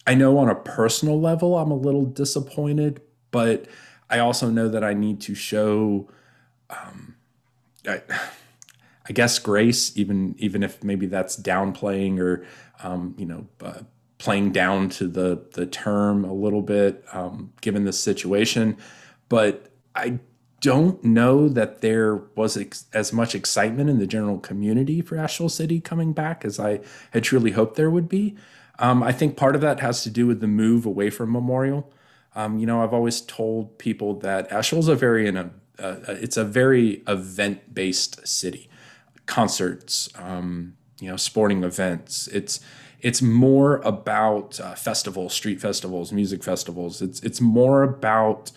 [0.08, 3.66] I know on a personal level, I'm a little disappointed but
[4.10, 6.08] I also know that I need to show,
[6.70, 7.16] um,
[7.86, 8.02] I,
[9.08, 12.46] I guess grace, even even if maybe that's downplaying or
[12.82, 13.80] um, you know uh,
[14.18, 18.76] playing down to the the term a little bit, um, given the situation.
[19.28, 20.20] But I
[20.60, 25.48] don't know that there was ex- as much excitement in the general community for Asheville
[25.48, 26.80] City coming back as I
[27.12, 28.36] had truly hoped there would be.
[28.80, 31.92] Um, I think part of that has to do with the move away from Memorial.
[32.38, 36.36] Um, you know, I've always told people that Asheville's a very in a uh, it's
[36.36, 38.70] a very event based city,
[39.26, 42.28] concerts, um, you know, sporting events.
[42.28, 42.60] It's
[43.00, 47.02] it's more about uh, festivals, street festivals, music festivals.
[47.02, 48.52] It's it's more about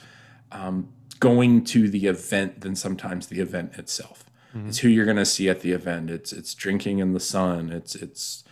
[0.51, 0.89] um,
[1.19, 4.25] going to the event than sometimes the event itself.
[4.55, 4.69] Mm-hmm.
[4.69, 6.11] It's who you're going to see at the event.
[6.11, 7.71] It's it's drinking in the sun.
[7.71, 8.43] It's it's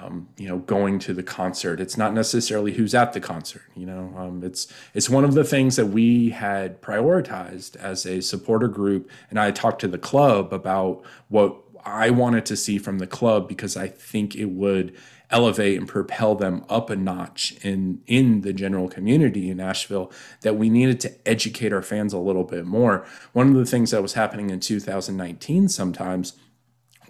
[0.00, 1.80] um, you know, going to the concert.
[1.80, 3.62] It's not necessarily who's at the concert.
[3.74, 8.20] You know, um, it's it's one of the things that we had prioritized as a
[8.20, 12.98] supporter group, and I talked to the club about what I wanted to see from
[12.98, 14.96] the club because I think it would
[15.30, 20.56] elevate and propel them up a notch in in the general community in Asheville that
[20.56, 23.06] we needed to educate our fans a little bit more.
[23.32, 26.34] One of the things that was happening in 2019 sometimes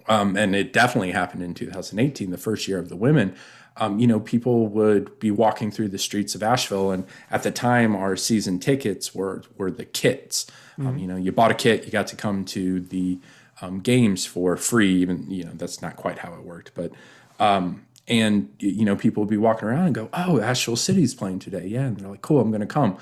[0.07, 3.35] um, and it definitely happened in 2018, the first year of the women.
[3.77, 7.51] Um, you know, people would be walking through the streets of Asheville, and at the
[7.51, 10.47] time, our season tickets were were the kits.
[10.77, 10.87] Um, mm-hmm.
[10.87, 13.19] Um, you know, you bought a kit, you got to come to the
[13.61, 14.93] um, games for free.
[14.95, 16.91] Even you know, that's not quite how it worked, but
[17.39, 21.39] um, and you know, people would be walking around and go, "Oh, Asheville City's playing
[21.39, 22.97] today, yeah," and they're like, "Cool, I'm going to come."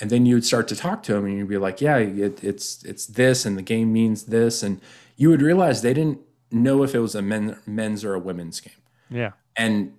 [0.00, 2.44] And then you would start to talk to them, and you'd be like, "Yeah, it,
[2.44, 4.80] it's it's this, and the game means this," and
[5.16, 8.60] you would realize they didn't know if it was a men, men's or a women's
[8.60, 8.74] game.
[9.10, 9.32] Yeah.
[9.56, 9.94] And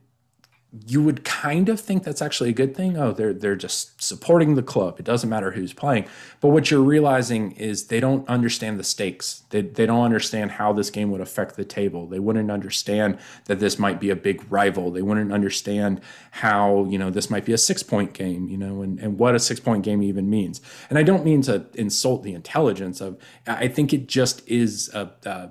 [0.86, 2.96] you would kind of think that's actually a good thing.
[2.96, 5.00] Oh, they're they're just supporting the club.
[5.00, 6.06] It doesn't matter who's playing.
[6.42, 9.46] But what you're realizing is they don't understand the stakes.
[9.50, 12.06] They they don't understand how this game would affect the table.
[12.06, 14.92] They wouldn't understand that this might be a big rival.
[14.92, 19.00] They wouldn't understand how, you know, this might be a six-point game, you know, and,
[19.00, 20.62] and what a six-point game even means.
[20.92, 25.10] And I don't mean to insult the intelligence of I think it just is a,
[25.26, 25.50] a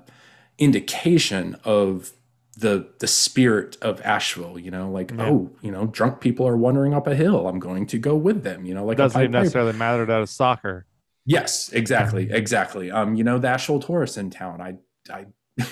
[0.59, 2.11] indication of
[2.57, 5.27] the the spirit of Asheville, you know, like yeah.
[5.27, 7.47] oh, you know, drunk people are wandering up a hill.
[7.47, 10.31] I'm going to go with them, you know, like doesn't even necessarily matter that it's
[10.31, 10.85] soccer.
[11.25, 12.91] Yes, exactly, exactly.
[12.91, 14.61] Um, you know, the Asheville tourists in town.
[14.61, 14.77] I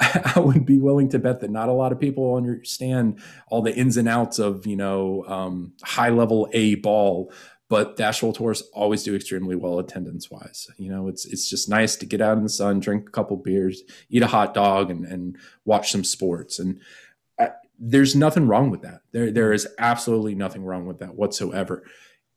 [0.00, 3.62] I I would be willing to bet that not a lot of people understand all
[3.62, 7.32] the ins and outs of you know um, high level A ball,
[7.74, 10.68] but the Asheville tours always do extremely well attendance wise.
[10.76, 13.36] You know, it's it's just nice to get out in the sun, drink a couple
[13.36, 16.60] beers, eat a hot dog, and and watch some sports.
[16.60, 16.78] And
[17.36, 17.48] I,
[17.80, 19.00] there's nothing wrong with that.
[19.10, 21.82] There there is absolutely nothing wrong with that whatsoever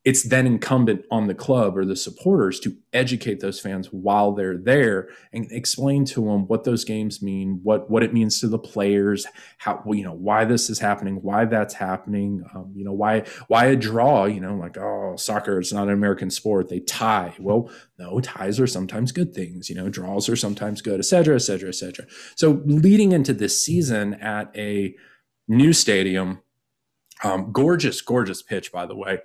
[0.08, 4.58] it's then incumbent on the club or the supporters to educate those fans while they're
[4.58, 8.58] there and explain to them what those games mean, what what it means to the
[8.58, 13.26] players, how you know why this is happening, why that's happening, um, you know why
[13.50, 17.36] why a draw, you know like oh soccer it's not an American sport, they tie.
[17.38, 21.36] Well, no, ties are sometimes good things, you know draws are sometimes good, etc.
[21.36, 21.68] etc.
[21.68, 22.06] etc.
[22.36, 24.96] So leading into this season at a
[25.50, 26.44] new stadium,
[27.26, 29.20] um, gorgeous gorgeous pitch by the way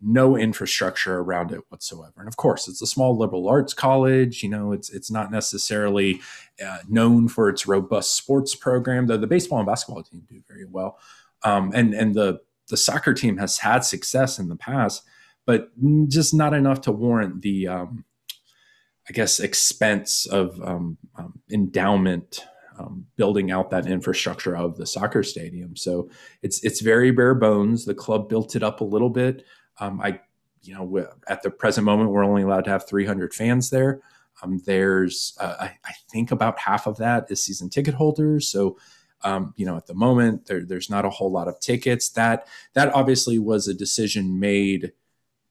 [0.00, 2.12] no infrastructure around it whatsoever.
[2.18, 4.42] And of course, it's a small liberal arts college.
[4.42, 6.20] You know, it's it's not necessarily
[6.64, 10.66] uh, known for its robust sports program, though the baseball and basketball team do very
[10.66, 10.98] well.
[11.44, 15.02] Um, and and the the soccer team has had success in the past,
[15.46, 15.70] but
[16.08, 18.04] just not enough to warrant the, um,
[19.08, 22.44] I guess, expense of um, um endowment.
[22.78, 26.10] Um, building out that infrastructure of the soccer stadium, so
[26.42, 27.86] it's it's very bare bones.
[27.86, 29.46] The club built it up a little bit,
[29.78, 30.20] um, I,
[30.62, 34.00] you know, at the present moment, we're only allowed to have 300 fans there.
[34.42, 38.48] Um, there's, uh, I, I, think about half of that is season ticket holders.
[38.48, 38.76] So,
[39.22, 42.10] um, you know, at the moment, there, there's not a whole lot of tickets.
[42.10, 44.92] That that obviously was a decision made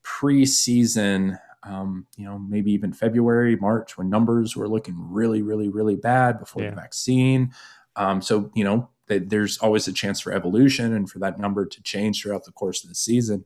[0.03, 1.39] pre-season.
[1.63, 6.39] Um, you know, maybe even February, March, when numbers were looking really, really, really bad
[6.39, 6.69] before yeah.
[6.69, 7.53] the vaccine.
[7.95, 11.83] Um, so, you know, there's always a chance for evolution and for that number to
[11.83, 13.45] change throughout the course of the season.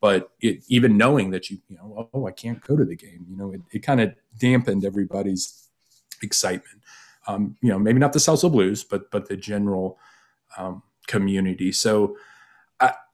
[0.00, 3.26] But it, even knowing that you, you know, oh, I can't go to the game,
[3.28, 5.68] you know, it, it kind of dampened everybody's
[6.22, 6.82] excitement.
[7.26, 9.98] Um, you know, maybe not the Salsa Blues, but but the general
[10.56, 11.70] um, community.
[11.72, 12.16] So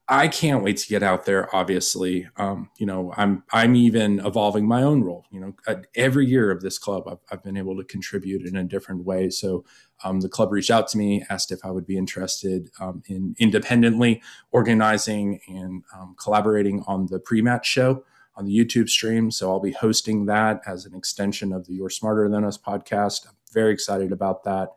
[0.09, 1.53] I, can't wait to get out there.
[1.55, 5.25] Obviously, um, you know, I'm I'm even evolving my own role.
[5.31, 8.63] You know, every year of this club, I've, I've been able to contribute in a
[8.63, 9.29] different way.
[9.29, 9.65] So
[10.03, 13.35] um, the club reached out to me, asked if I would be interested um, in
[13.39, 18.03] independently organizing and um, collaborating on the pre-match show
[18.35, 19.31] on the YouTube stream.
[19.31, 23.27] So I'll be hosting that as an extension of the You're Smarter Than Us podcast.
[23.27, 24.69] I'm very excited about that.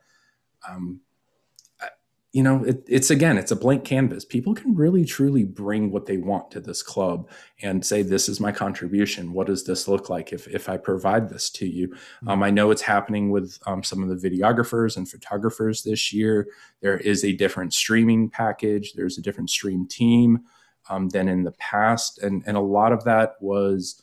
[0.69, 1.01] Um,
[2.33, 4.25] you know, it, it's again, it's a blank canvas.
[4.25, 7.29] People can really truly bring what they want to this club
[7.61, 9.33] and say, "This is my contribution.
[9.33, 12.29] What does this look like if if I provide this to you?" Mm-hmm.
[12.29, 16.47] Um, I know it's happening with um, some of the videographers and photographers this year.
[16.81, 18.93] There is a different streaming package.
[18.93, 20.45] There's a different stream team
[20.89, 24.03] um, than in the past, and and a lot of that was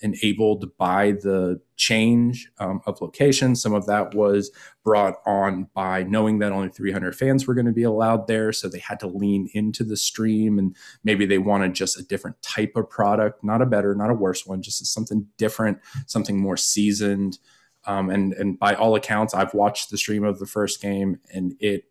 [0.00, 3.56] enabled by the change um, of location.
[3.56, 4.50] Some of that was
[4.84, 8.52] brought on by knowing that only 300 fans were going to be allowed there.
[8.52, 12.40] So they had to lean into the stream and maybe they wanted just a different
[12.42, 16.56] type of product, not a better, not a worse one, just something different, something more
[16.56, 17.38] seasoned.
[17.86, 21.54] Um, and, and by all accounts, I've watched the stream of the first game and
[21.60, 21.84] it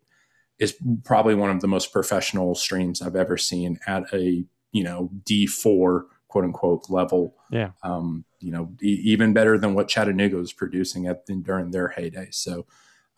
[0.60, 5.10] is probably one of the most professional streams I've ever seen at a, you know,
[5.24, 7.34] D4 quote unquote level.
[7.50, 7.72] Yeah.
[7.82, 12.28] Um, you know, e- even better than what Chattanooga was producing at during their heyday.
[12.30, 12.66] So,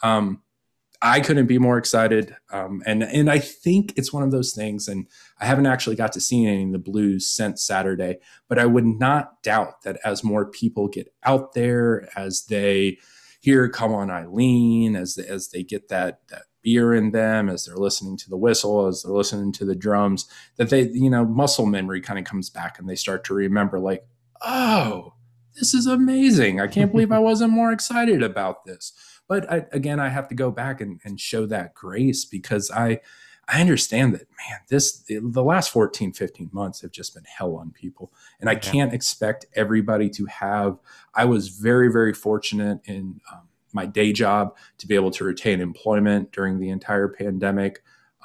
[0.02, 0.42] um,
[1.04, 2.36] I couldn't be more excited.
[2.50, 4.86] Um, and and I think it's one of those things.
[4.86, 5.08] And
[5.40, 8.86] I haven't actually got to see any of the Blues since Saturday, but I would
[8.86, 12.98] not doubt that as more people get out there, as they
[13.40, 17.76] hear "Come on, Eileen," as as they get that that beer in them as they're
[17.76, 21.66] listening to the whistle as they're listening to the drums that they you know muscle
[21.66, 24.06] memory kind of comes back and they start to remember like
[24.42, 25.12] oh
[25.54, 26.60] this is amazing.
[26.60, 28.92] I can't believe i wasn't more excited about this.
[29.28, 33.00] But I, again i have to go back and, and show that grace because i
[33.48, 37.70] i understand that man this the last 14 15 months have just been hell on
[37.70, 38.12] people.
[38.40, 40.78] And i can't expect everybody to have
[41.14, 45.60] i was very very fortunate in um, my day job to be able to retain
[45.60, 47.82] employment during the entire pandemic.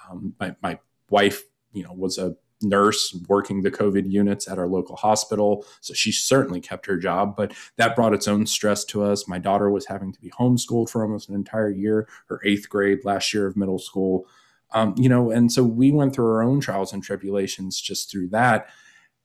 [0.10, 0.80] Um, my, my
[1.10, 5.66] wife, you know, was a nurse working the COVID units at our local hospital.
[5.82, 9.28] So she certainly kept her job, but that brought its own stress to us.
[9.28, 13.00] My daughter was having to be homeschooled for almost an entire year, her eighth grade
[13.04, 14.26] last year of middle school.
[14.72, 18.30] Um, you know, and so we went through our own trials and tribulations just through
[18.30, 18.68] that.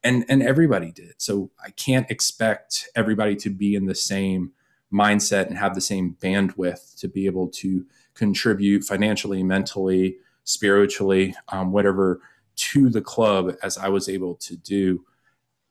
[0.04, 1.14] And, and everybody did.
[1.18, 4.52] So I can't expect everybody to be in the same
[4.92, 11.72] mindset and have the same bandwidth to be able to contribute financially, mentally, spiritually, um,
[11.72, 12.20] whatever
[12.54, 15.04] to the club as I was able to do.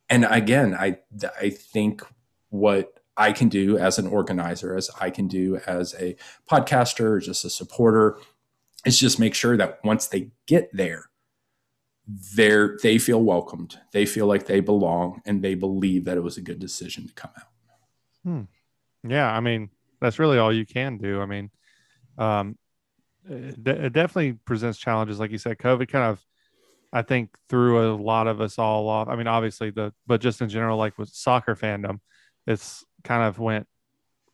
[0.09, 0.99] And again, I
[1.39, 2.03] I think
[2.49, 6.15] what I can do as an organizer, as I can do as a
[6.49, 8.17] podcaster, or just a supporter,
[8.85, 11.09] is just make sure that once they get there,
[12.35, 16.37] they're they feel welcomed, they feel like they belong, and they believe that it was
[16.37, 17.47] a good decision to come out.
[18.23, 18.41] Hmm.
[19.07, 21.21] Yeah, I mean that's really all you can do.
[21.21, 21.51] I mean,
[22.17, 22.57] um,
[23.29, 25.57] it, it definitely presents challenges, like you said.
[25.57, 26.23] COVID kind of
[26.93, 29.07] I think threw a lot of us all off.
[29.07, 31.99] I mean, obviously the, but just in general, like with soccer fandom,
[32.47, 33.67] it's kind of went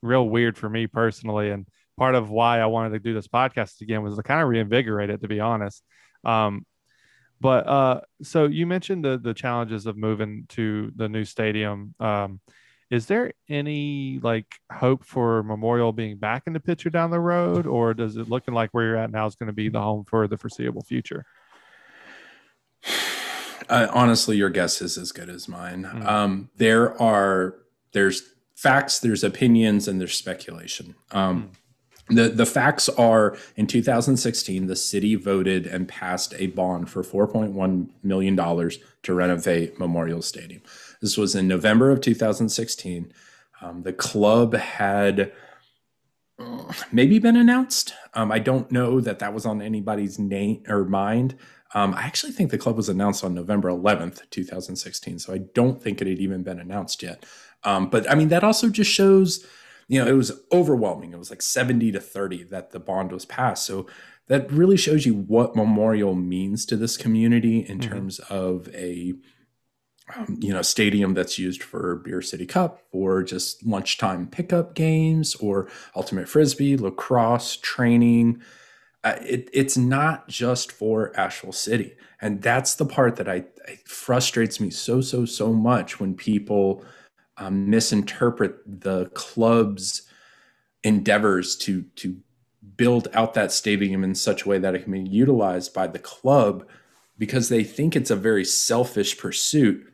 [0.02, 1.52] real weird for me personally.
[1.52, 4.50] And part of why I wanted to do this podcast again was to kind of
[4.50, 5.84] reinvigorate it, to be honest.
[6.24, 6.66] Um,
[7.40, 11.94] but uh, so you mentioned the the challenges of moving to the new stadium.
[12.00, 12.40] Um,
[12.90, 17.66] is there any like hope for Memorial being back in the picture down the road,
[17.68, 20.06] or does it looking like where you're at now is going to be the home
[20.06, 21.26] for the foreseeable future?
[23.70, 25.84] Uh, honestly, your guess is as good as mine.
[25.84, 26.08] Mm-hmm.
[26.08, 27.56] Um, there are
[27.92, 28.24] there's
[28.56, 30.96] facts, there's opinions, and there's speculation.
[31.12, 31.52] Um, mm-hmm.
[32.10, 37.90] The the facts are in 2016, the city voted and passed a bond for 4.1
[38.04, 40.62] million dollars to renovate Memorial Stadium.
[41.02, 43.12] This was in November of 2016.
[43.62, 45.32] Um, the club had
[46.40, 47.94] uh, maybe been announced.
[48.14, 51.36] Um, I don't know that that was on anybody's name or mind.
[51.74, 55.20] Um, I actually think the club was announced on November 11th, 2016.
[55.20, 57.26] So I don't think it had even been announced yet.
[57.64, 59.46] Um, but I mean, that also just shows,
[59.88, 61.14] you know, it was overwhelming.
[61.14, 63.66] It was like 70 to 30 that the bond was passed.
[63.66, 63.88] So
[64.28, 67.90] that really shows you what Memorial means to this community in mm-hmm.
[67.90, 69.14] terms of a,
[70.16, 75.36] um, you know, stadium that's used for Beer City Cup or just lunchtime pickup games
[75.36, 78.42] or ultimate frisbee, lacrosse, training,
[79.04, 83.78] uh, it, it's not just for Asheville City, and that's the part that I, I
[83.86, 86.84] frustrates me so so so much when people
[87.38, 90.04] um, misinterpret the club's
[90.84, 92.18] endeavors to to
[92.76, 96.00] build out that stadium in such a way that it can be utilized by the
[96.00, 96.68] club
[97.18, 99.94] because they think it's a very selfish pursuit.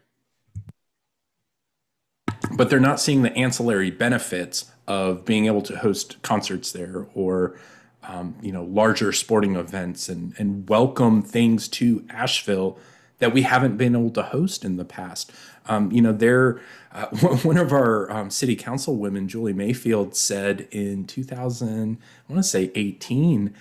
[2.56, 7.58] But they're not seeing the ancillary benefits of being able to host concerts there or
[8.06, 12.78] um, you know, larger sporting events and, and welcome things to Asheville
[13.24, 15.32] that we haven't been able to host in the past.
[15.66, 16.60] Um, you know, there,
[16.92, 17.06] uh,
[17.44, 21.98] one of our um, city council women, Julie Mayfield, said in 2000,
[22.28, 23.54] I want to say 18,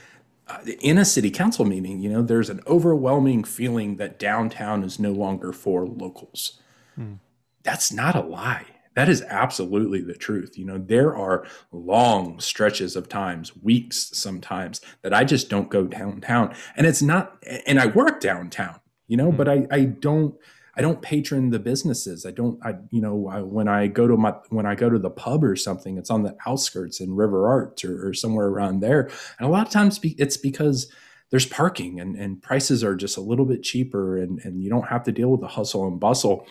[0.49, 4.99] uh, in a city council meeting, you know, there's an overwhelming feeling that downtown is
[4.99, 6.61] no longer for locals.
[6.97, 7.15] Hmm.
[7.63, 8.67] That's not a lie.
[8.95, 10.59] That is absolutely the truth.
[10.59, 15.85] You know, there are long stretches of times, weeks sometimes, that I just don't go
[15.85, 16.53] downtown.
[16.77, 18.81] And it's not, and I work downtown,
[19.13, 19.37] you know, mm-hmm.
[19.37, 20.35] but I, I don't,
[20.75, 22.25] I don't patron the businesses.
[22.25, 24.99] I don't, I, you know, I, when I go to my, when I go to
[24.99, 28.81] the pub or something, it's on the outskirts in River Arts or, or somewhere around
[28.81, 29.11] there.
[29.39, 30.91] And a lot of times it's because
[31.29, 34.89] there's parking and, and prices are just a little bit cheaper and, and you don't
[34.89, 36.47] have to deal with the hustle and bustle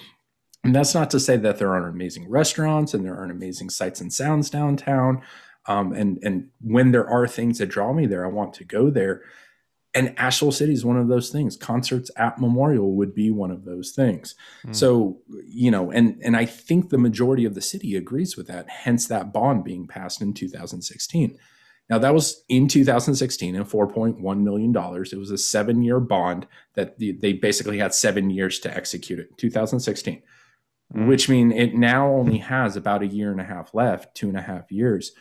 [0.64, 3.99] and that's not to say that there aren't amazing restaurants and there aren't amazing sights
[3.99, 5.22] and sounds downtown.
[5.68, 8.89] Um, and and when there are things that draw me there, I want to go
[8.89, 9.22] there.
[9.94, 11.58] And Asheville City is one of those things.
[11.58, 14.36] Concerts at Memorial would be one of those things.
[14.66, 14.76] Mm.
[14.76, 18.70] So you know, and and I think the majority of the city agrees with that.
[18.70, 21.38] Hence that bond being passed in 2016.
[21.89, 25.12] Now that was in 2016 and 4.1 million dollars.
[25.12, 29.38] It was a seven-year bond that they basically had seven years to execute it.
[29.38, 30.22] 2016
[30.96, 31.08] mm.
[31.08, 34.38] which mean it now only has about a year and a half left, two and
[34.38, 35.12] a half years.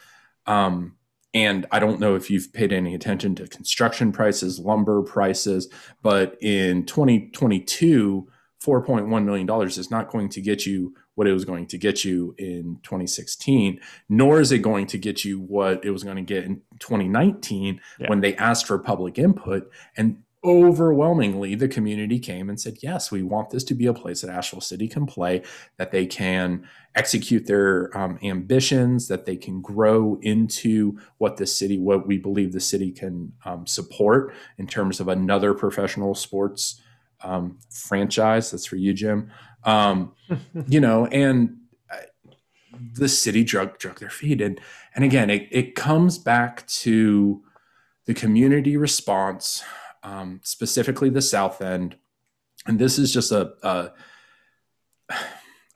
[0.47, 0.97] Um,
[1.33, 5.69] and I don't know if you've paid any attention to construction prices, lumber prices,
[6.03, 8.29] but in 2022,
[8.65, 12.35] $4.1 million is not going to get you what it was going to get you
[12.39, 16.45] in 2016, nor is it going to get you what it was going to get
[16.45, 18.09] in 2019 yeah.
[18.09, 19.71] when they asked for public input.
[19.97, 24.23] And overwhelmingly the community came and said yes we want this to be a place
[24.23, 25.43] that asheville city can play
[25.77, 31.79] that they can execute their um, ambitions that they can grow into what the city
[31.79, 36.81] what we believe the city can um, support in terms of another professional sports
[37.23, 38.51] um, franchise.
[38.51, 39.31] That's for you jim.
[39.65, 40.15] Um,
[40.67, 41.57] you know and
[41.91, 41.97] uh,
[42.95, 44.41] the city drug drug their feet.
[44.41, 44.61] And
[44.95, 47.43] and again it, it comes back to
[48.07, 49.63] the community response
[50.03, 51.97] um, specifically the South End.
[52.67, 53.91] And this is just a, a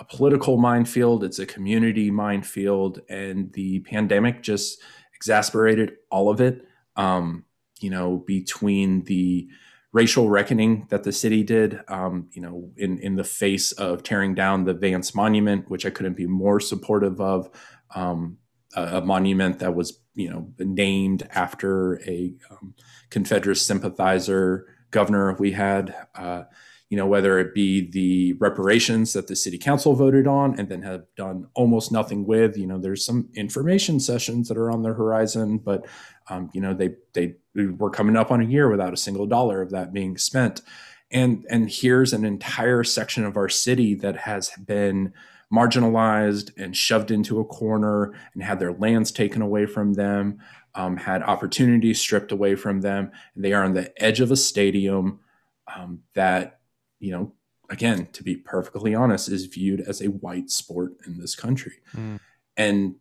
[0.00, 4.80] a political minefield, it's a community minefield, and the pandemic just
[5.14, 6.66] exasperated all of it.
[6.96, 7.44] Um,
[7.80, 9.48] you know, between the
[9.92, 14.34] racial reckoning that the city did, um, you know, in, in the face of tearing
[14.34, 17.50] down the Vance Monument, which I couldn't be more supportive of,
[17.94, 18.38] um,
[18.74, 22.74] a, monument that was, you know, named after a um,
[23.10, 25.94] Confederate sympathizer governor we had.
[26.14, 26.44] Uh,
[26.90, 30.82] you know, whether it be the reparations that the city council voted on and then
[30.82, 32.56] have done almost nothing with.
[32.56, 35.86] You know, there's some information sessions that are on the horizon, but
[36.28, 39.60] um, you know, they they were coming up on a year without a single dollar
[39.60, 40.60] of that being spent.
[41.10, 45.12] And and here's an entire section of our city that has been
[45.52, 50.38] marginalized and shoved into a corner and had their lands taken away from them,
[50.74, 53.10] um, had opportunities stripped away from them.
[53.34, 55.20] And they are on the edge of a stadium
[55.74, 56.60] um, that
[57.04, 57.32] you know,
[57.68, 61.74] again, to be perfectly honest, is viewed as a white sport in this country.
[61.94, 62.18] Mm.
[62.56, 62.94] And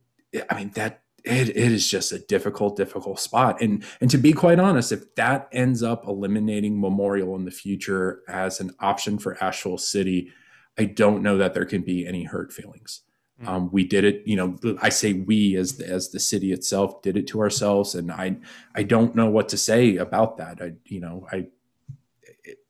[0.50, 3.62] I mean, that it, it is just a difficult, difficult spot.
[3.62, 8.24] And and to be quite honest, if that ends up eliminating Memorial in the future
[8.28, 10.32] as an option for Asheville City,
[10.78, 13.02] I don't know that there can be any hurt feelings.
[13.42, 13.48] Mm.
[13.48, 14.58] Um, we did it, you know.
[14.82, 18.38] I say we as the, as the city itself did it to ourselves, and I
[18.76, 20.62] I don't know what to say about that.
[20.62, 21.48] I you know I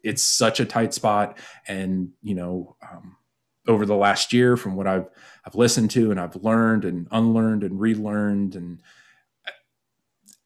[0.03, 1.37] it's such a tight spot.
[1.67, 3.15] And, you know, um,
[3.67, 5.07] over the last year, from what I've,
[5.45, 8.81] I've listened to and I've learned and unlearned and relearned, and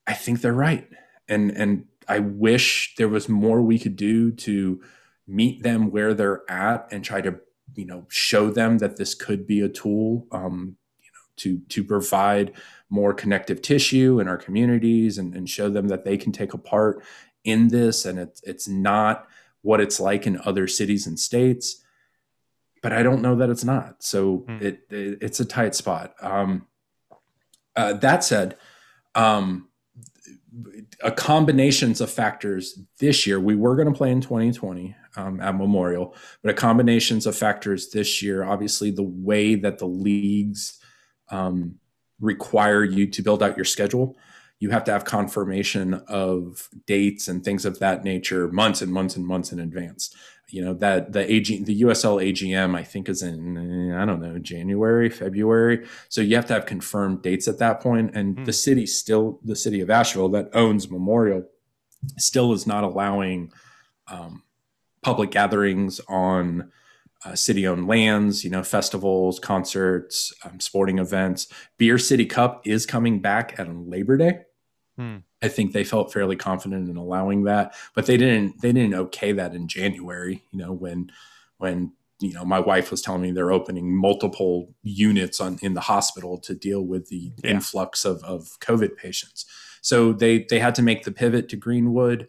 [0.05, 0.87] I think they're right.
[1.27, 4.81] And, and I wish there was more we could do to
[5.27, 7.39] meet them where they're at and try to,
[7.77, 11.83] you know, show them that this could be a tool, um, you know, to, to
[11.83, 12.53] provide
[12.89, 16.57] more connective tissue in our communities and, and show them that they can take a
[16.57, 17.03] part
[17.43, 19.27] in this and it's it's not
[19.61, 21.85] what it's like in other cities and states
[22.81, 24.03] but i don't know that it's not.
[24.03, 24.61] So mm.
[24.61, 26.13] it, it, it's a tight spot.
[26.21, 26.67] Um,
[27.75, 28.57] uh, that said
[29.15, 29.67] um,
[31.03, 35.55] a combinations of factors this year we were going to play in 2020 um, at
[35.55, 40.79] memorial but a combinations of factors this year obviously the way that the leagues
[41.29, 41.75] um,
[42.21, 44.17] require you to build out your schedule
[44.59, 49.15] you have to have confirmation of dates and things of that nature months and months
[49.15, 50.15] and months in advance.
[50.49, 54.39] You know that the AG, the USL AGM, I think is in I don't know
[54.39, 55.85] January, February.
[56.09, 58.15] So you have to have confirmed dates at that point.
[58.15, 58.45] And mm.
[58.45, 61.43] the city still, the city of Asheville that owns Memorial,
[62.17, 63.51] still is not allowing
[64.07, 64.43] um,
[65.07, 66.69] public gatherings on
[67.23, 71.47] uh, city-owned lands, you know, festivals, concerts, um, sporting events.
[71.77, 74.41] Beer City Cup is coming back at Labor Day.
[74.97, 75.19] Hmm.
[75.41, 78.61] I think they felt fairly confident in allowing that, but they didn't.
[78.61, 80.43] They didn't okay that in January.
[80.51, 81.09] You know, when
[81.57, 85.81] when you know my wife was telling me they're opening multiple units on in the
[85.81, 87.51] hospital to deal with the yeah.
[87.51, 89.45] influx of of COVID patients.
[89.81, 92.27] So they they had to make the pivot to Greenwood.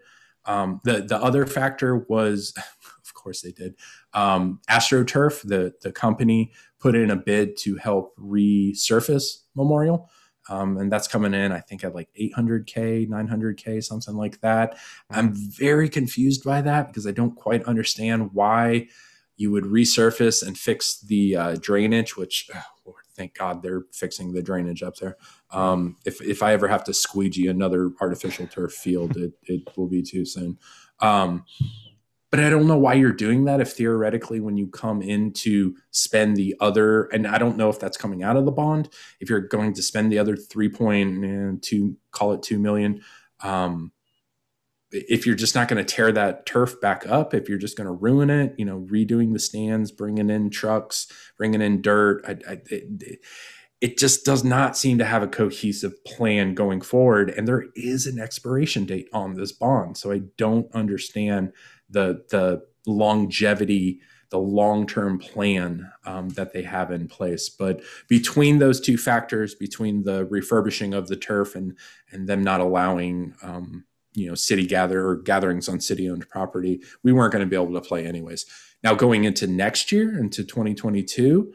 [0.48, 2.54] Um, the the other factor was,
[3.04, 3.76] of course, they did.
[4.14, 10.10] Um, AstroTurf, the the company, put in a bid to help resurface Memorial.
[10.50, 14.78] Um, and that's coming in, I think, at like 800K, 900K, something like that.
[15.10, 18.88] I'm very confused by that because I don't quite understand why
[19.36, 24.32] you would resurface and fix the uh, drainage, which, oh, Lord, thank God they're fixing
[24.32, 25.16] the drainage up there.
[25.50, 29.88] Um, if, if I ever have to squeegee another artificial turf field, it, it will
[29.88, 30.58] be too soon.
[31.00, 31.44] Um,
[32.30, 35.76] but I don't know why you're doing that if theoretically when you come in to
[35.90, 38.90] spend the other and I don't know if that's coming out of the bond
[39.20, 43.00] if you're going to spend the other 3.2 call it 2 million
[43.40, 43.92] um,
[44.90, 47.86] if you're just not going to tear that turf back up if you're just going
[47.86, 52.32] to ruin it you know redoing the stands bringing in trucks bringing in dirt I,
[52.48, 53.20] I, it,
[53.80, 58.06] it just does not seem to have a cohesive plan going forward and there is
[58.06, 61.52] an expiration date on this bond so I don't understand
[61.90, 67.48] the the longevity the long-term plan um, that they have in place.
[67.48, 71.76] But between those two factors between the refurbishing of the turf and
[72.10, 73.84] and them not allowing um,
[74.18, 77.56] you know city gather or gatherings on city owned property we weren't going to be
[77.56, 78.46] able to play anyways
[78.82, 81.52] now going into next year into 2022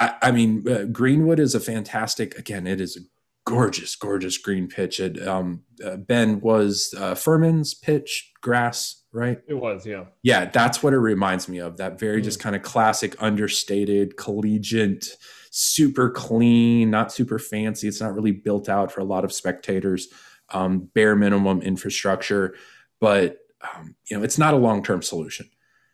[0.00, 3.00] i, I mean uh, greenwood is a fantastic again it is a
[3.44, 9.40] gorgeous gorgeous green pitch it um, uh, ben was uh, furman's pitch grass right?
[9.46, 10.04] It was, yeah.
[10.22, 11.76] Yeah, that's what it reminds me of.
[11.76, 12.24] That very mm.
[12.24, 15.06] just kind of classic, understated, collegiate,
[15.50, 17.86] super clean, not super fancy.
[17.86, 20.08] It's not really built out for a lot of spectators.
[20.52, 22.54] Um, bare minimum infrastructure,
[23.00, 25.48] but um, you know, it's not a long term solution.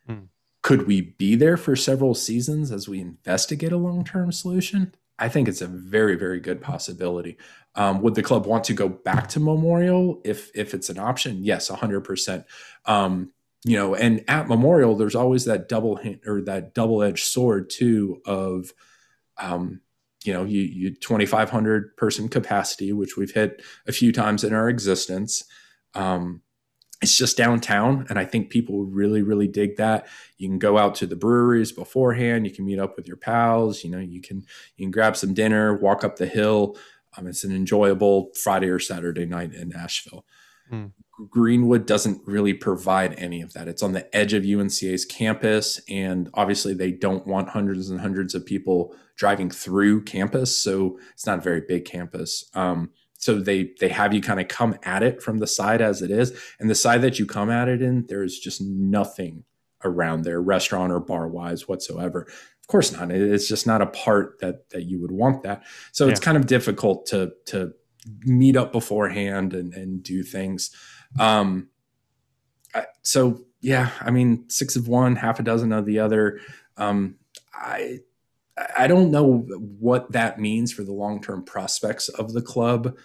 [0.07, 0.27] Mm.
[0.63, 4.93] could we be there for several seasons as we investigate a long term solution?
[5.19, 7.37] I think it's a very, very good possibility.
[7.75, 11.43] Um, would the club want to go back to Memorial if if it's an option?
[11.43, 12.45] Yes, hundred um, percent.
[13.65, 17.69] You know, and at Memorial, there's always that double hint or that double edged sword
[17.69, 18.71] too of,
[19.37, 19.81] um,
[20.23, 24.69] you know, you you 2,500 person capacity, which we've hit a few times in our
[24.69, 25.43] existence.
[25.93, 26.41] Um,
[27.01, 30.07] it's just downtown and i think people really really dig that
[30.37, 33.83] you can go out to the breweries beforehand you can meet up with your pals
[33.83, 34.37] you know you can
[34.77, 36.77] you can grab some dinner walk up the hill
[37.17, 40.25] um, it's an enjoyable friday or saturday night in Asheville
[40.71, 40.91] mm.
[41.29, 43.67] Greenwood doesn't really provide any of that.
[43.67, 48.33] It's on the edge of unca's campus and obviously they don't want hundreds and hundreds
[48.33, 52.49] of people driving through campus so it's not a very big campus.
[52.53, 56.01] Um, so they they have you kind of come at it from the side as
[56.01, 59.43] it is and the side that you come at it in there's just nothing
[59.83, 62.21] around there restaurant or bar wise whatsoever.
[62.21, 63.11] Of course not.
[63.11, 65.63] It's just not a part that that you would want that.
[65.91, 66.11] So yeah.
[66.11, 67.73] it's kind of difficult to to
[68.21, 70.71] meet up beforehand and and do things
[71.17, 71.69] um
[73.01, 76.39] so yeah i mean six of one half a dozen of the other
[76.77, 77.15] um
[77.53, 77.99] i
[78.77, 79.39] I don't know
[79.79, 82.97] what that means for the long term prospects of the club.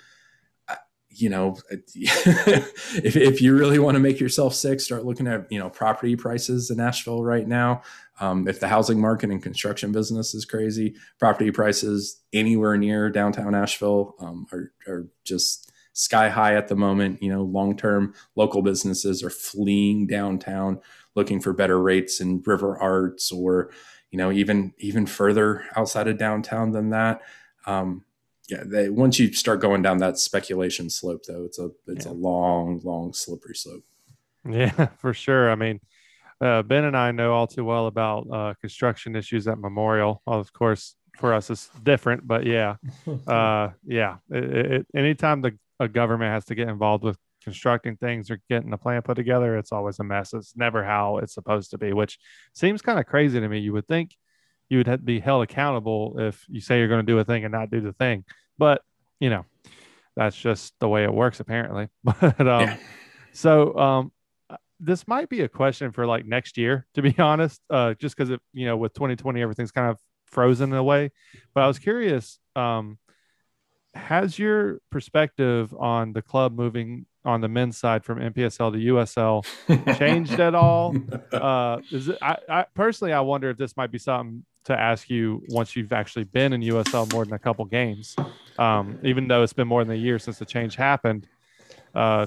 [1.16, 1.56] You know,
[1.94, 6.16] if, if you really want to make yourself sick, start looking at you know property
[6.16, 7.82] prices in Asheville right now.
[8.20, 13.54] Um, if the housing market and construction business is crazy, property prices anywhere near downtown
[13.54, 17.22] Asheville um, are, are just sky high at the moment.
[17.22, 20.80] You know, long term local businesses are fleeing downtown
[21.16, 23.70] looking for better rates in River Arts or
[24.14, 27.22] you know, even even further outside of downtown than that.
[27.66, 28.04] Um,
[28.48, 32.12] yeah, they, once you start going down that speculation slope, though, it's a it's yeah.
[32.12, 33.82] a long, long slippery slope.
[34.48, 35.50] Yeah, for sure.
[35.50, 35.80] I mean,
[36.40, 40.22] uh, Ben and I know all too well about uh, construction issues at Memorial.
[40.26, 42.76] Well, of course, for us, it's different, but yeah,
[43.26, 44.18] uh, yeah.
[44.30, 48.72] It, it, anytime the a government has to get involved with constructing things or getting
[48.72, 50.32] a plan put together, it's always a mess.
[50.32, 52.18] It's never how it's supposed to be, which
[52.54, 53.58] seems kind of crazy to me.
[53.58, 54.16] You would think
[54.68, 57.52] you would be held accountable if you say you're going to do a thing and
[57.52, 58.24] not do the thing,
[58.58, 58.82] but
[59.20, 59.44] you know,
[60.16, 61.88] that's just the way it works apparently.
[62.02, 62.76] But um, yeah.
[63.32, 64.12] so um,
[64.80, 68.36] this might be a question for like next year, to be honest, uh, just because
[68.52, 71.10] you know with 2020 everything's kind of frozen in a way.
[71.54, 72.38] But I was curious.
[72.56, 72.98] Um,
[73.94, 79.96] has your perspective on the club moving on the men's side from NPSL to USL
[79.98, 80.94] changed at all?
[81.32, 85.10] Uh, is it, I, I personally, I wonder if this might be something to ask
[85.10, 88.14] you once you've actually been in USL more than a couple games,
[88.58, 91.26] um, even though it's been more than a year since the change happened.
[91.94, 92.26] Uh,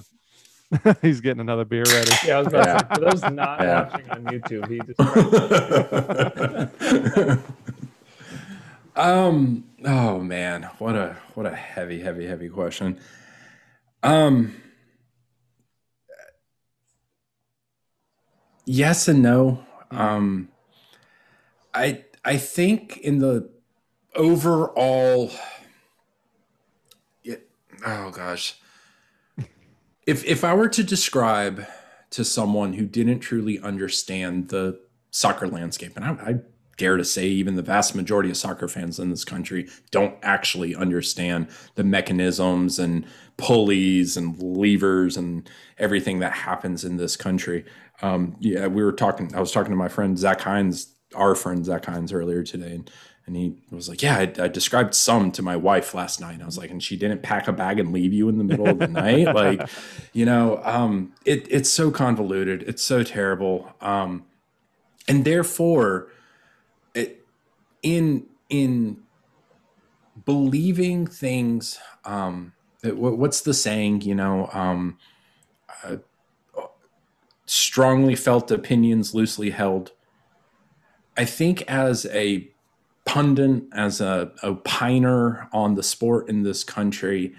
[1.01, 2.11] he's getting another beer ready.
[2.25, 2.77] Yeah, I was about yeah.
[2.77, 3.89] to say, for those not yeah.
[3.89, 4.79] watching on YouTube, he
[7.37, 7.66] just.
[8.97, 9.63] Um.
[9.85, 12.99] Oh man, what a what a heavy, heavy, heavy question.
[14.03, 14.53] Um
[18.67, 19.65] yes and no.
[19.89, 20.49] Um,
[21.73, 23.49] I I think in the
[24.15, 25.31] overall,
[27.23, 27.49] it,
[27.85, 28.59] oh gosh,
[30.05, 31.65] if if I were to describe
[32.11, 34.79] to someone who didn't truly understand the
[35.09, 36.35] soccer landscape, and I, I
[36.77, 40.75] dare to say even the vast majority of soccer fans in this country don't actually
[40.75, 43.05] understand the mechanisms and
[43.37, 47.65] pulleys and levers and everything that happens in this country.
[48.01, 49.33] Um, yeah, we were talking.
[49.35, 52.91] I was talking to my friend Zach Hines, our friend Zach Hines, earlier today, and,
[53.25, 56.43] and he was like, "Yeah, I, I, described some to my wife last night." And
[56.43, 58.67] I was like, "And she didn't pack a bag and leave you in the middle
[58.67, 59.67] of the night, like,
[60.13, 64.25] you know, um, it, it's so convoluted, it's so terrible, um,
[65.07, 66.09] and therefore,
[67.83, 69.01] in in
[70.25, 71.79] believing things.
[72.05, 72.53] Um,
[72.83, 74.01] what's the saying?
[74.01, 74.97] You know." Um,
[75.83, 75.97] uh,
[77.47, 79.93] strongly felt opinions loosely held.
[81.15, 82.51] I think as a
[83.05, 87.33] pundit, as a opiner on the sport in this country,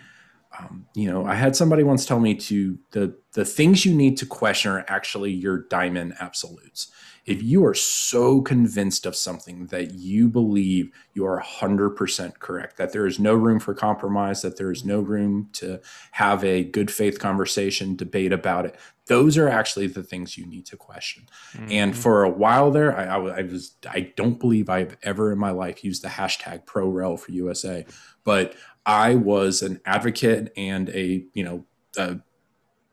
[0.58, 4.16] um, you know, I had somebody once tell me to the the things you need
[4.16, 6.90] to question are actually your diamond absolutes
[7.28, 12.92] if you are so convinced of something that you believe you are 100% correct, that
[12.94, 15.78] there is no room for compromise, that there is no room to
[16.12, 20.64] have a good faith conversation, debate about it, those are actually the things you need
[20.64, 21.26] to question.
[21.52, 21.70] Mm-hmm.
[21.70, 25.38] And for a while there, I, I, I, was, I don't believe I've ever in
[25.38, 27.84] my life used the hashtag ProRel for USA,
[28.24, 28.54] but
[28.86, 31.66] I was an advocate and a, you know,
[31.98, 32.20] a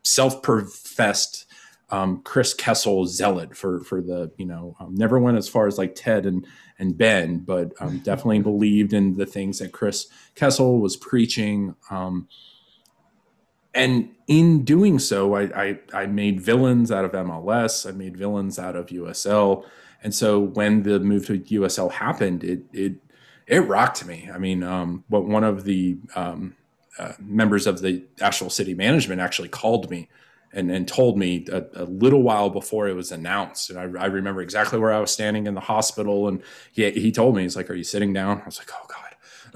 [0.04, 1.46] self professed
[1.90, 5.78] um, Chris Kessel zealot for for the you know um, never went as far as
[5.78, 6.46] like Ted and
[6.80, 11.76] and Ben, but um, definitely believed in the things that Chris Kessel was preaching.
[11.90, 12.28] Um,
[13.74, 17.88] and in doing so, I, I, I made villains out of MLS.
[17.88, 19.66] I made villains out of USL.
[20.02, 22.96] And so when the move to USL happened, it it
[23.48, 24.30] it rocked me.
[24.34, 26.56] I mean, um, what one of the um,
[26.98, 30.10] uh, members of the Asheville City Management actually called me
[30.56, 33.70] and, and told me a, a, little while before it was announced.
[33.70, 36.28] And I, I, remember exactly where I was standing in the hospital.
[36.28, 36.42] And
[36.72, 38.42] he, he told me, he's like, Are you sitting down?
[38.42, 39.06] I was like, Oh, God.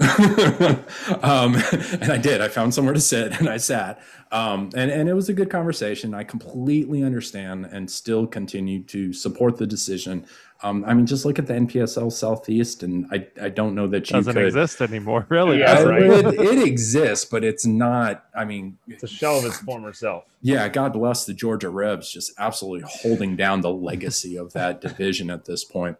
[1.22, 1.56] um,
[2.00, 2.40] and I did.
[2.40, 4.00] I found somewhere to sit and I sat.
[4.32, 6.14] Um, and, and it was a good conversation.
[6.14, 10.24] I completely understand and still continue to support the decision.
[10.62, 14.10] Um, I mean, just look at the NPSL Southeast, and I, I don't know that
[14.10, 15.26] you doesn't could, exist anymore.
[15.30, 16.02] Really, yeah, right.
[16.02, 18.26] it, it, exists, but it's not.
[18.36, 20.24] I mean, it's a shell of its former self.
[20.42, 25.30] Yeah, God bless the Georgia Revs, just absolutely holding down the legacy of that division
[25.30, 25.96] at this point.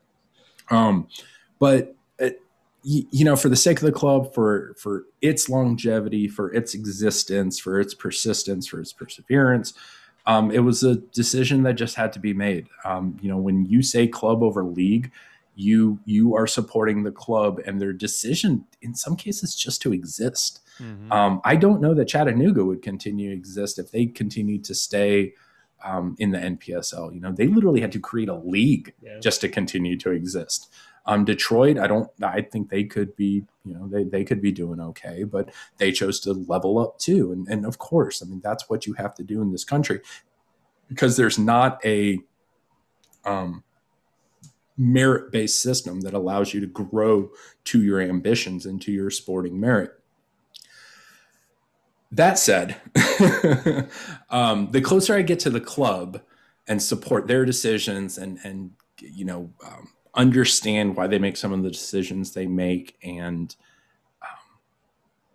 [0.71, 1.09] Um,
[1.59, 1.97] but
[2.83, 7.59] you know, for the sake of the club, for for its longevity, for its existence,
[7.59, 9.75] for its persistence, for its perseverance,
[10.27, 12.69] um, it was a decision that just had to be made.
[12.85, 15.11] Um, you know, when you say club over league,
[15.57, 20.61] you you are supporting the club and their decision in some cases just to exist.
[20.79, 21.13] Mm-hmm.
[21.13, 25.35] Um, I don't know that Chattanooga would continue to exist if they continued to stay
[25.85, 27.15] um, in the NPSL.
[27.15, 29.19] You know, they literally had to create a league yeah.
[29.21, 30.73] just to continue to exist.
[31.07, 32.11] Um, Detroit, I don't.
[32.23, 35.93] I think they could be, you know, they, they could be doing okay, but they
[35.93, 37.33] chose to level up too.
[37.33, 40.01] And and of course, I mean that's what you have to do in this country,
[40.89, 42.19] because there's not a
[43.25, 43.65] um,
[44.77, 47.31] merit based system that allows you to grow
[47.65, 49.93] to your ambitions and to your sporting merit.
[52.13, 52.77] That said,
[54.31, 56.23] um, the closer I get to the club
[56.67, 61.63] and support their decisions and and you know um, understand why they make some of
[61.63, 63.55] the decisions they make and
[64.23, 64.39] um,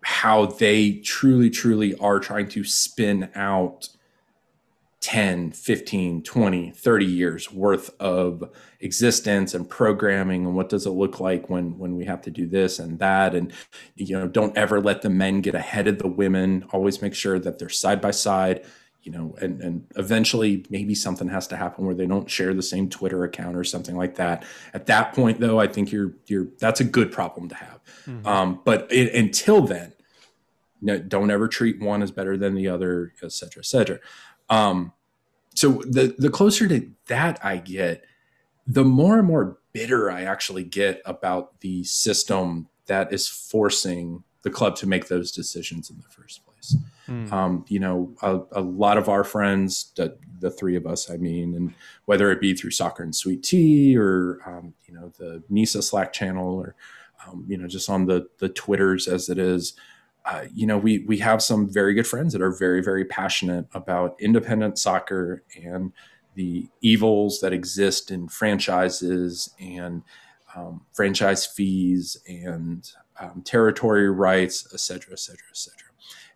[0.02, 3.88] how they truly, truly are trying to spin out
[5.00, 8.42] 10, 15, 20, 30 years worth of
[8.80, 12.46] existence and programming and what does it look like when when we have to do
[12.46, 13.34] this and that.
[13.34, 13.52] And
[13.94, 16.64] you know don't ever let the men get ahead of the women.
[16.72, 18.64] Always make sure that they're side by side
[19.06, 22.62] you know, and and eventually maybe something has to happen where they don't share the
[22.62, 24.44] same Twitter account or something like that.
[24.74, 27.80] At that point, though, I think you're you're that's a good problem to have.
[28.06, 28.26] Mm-hmm.
[28.26, 29.92] Um, but it, until then,
[30.82, 34.00] no, don't ever treat one as better than the other, et cetera, et cetera.
[34.50, 34.92] Um,
[35.54, 38.04] so the the closer to that I get,
[38.66, 44.50] the more and more bitter I actually get about the system that is forcing the
[44.50, 46.74] club to make those decisions in the first place.
[47.08, 47.32] Mm.
[47.32, 51.16] Um, you know, a, a, lot of our friends, the, the, three of us, I
[51.16, 51.72] mean, and
[52.06, 56.12] whether it be through Soccer and Sweet Tea or, um, you know, the NISA Slack
[56.12, 56.74] channel or,
[57.26, 59.74] um, you know, just on the, the Twitters as it is,
[60.24, 63.66] uh, you know, we, we have some very good friends that are very, very passionate
[63.72, 65.92] about independent soccer and
[66.34, 70.02] the evils that exist in franchises and
[70.56, 72.90] um, franchise fees and
[73.20, 75.88] um, territory rights, et cetera, et cetera, et cetera.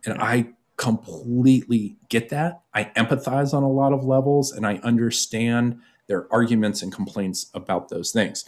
[0.06, 0.50] And I
[0.80, 2.62] completely get that.
[2.72, 7.90] I empathize on a lot of levels and I understand their arguments and complaints about
[7.90, 8.46] those things.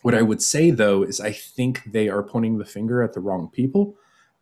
[0.00, 3.20] What I would say though is I think they are pointing the finger at the
[3.20, 3.94] wrong people.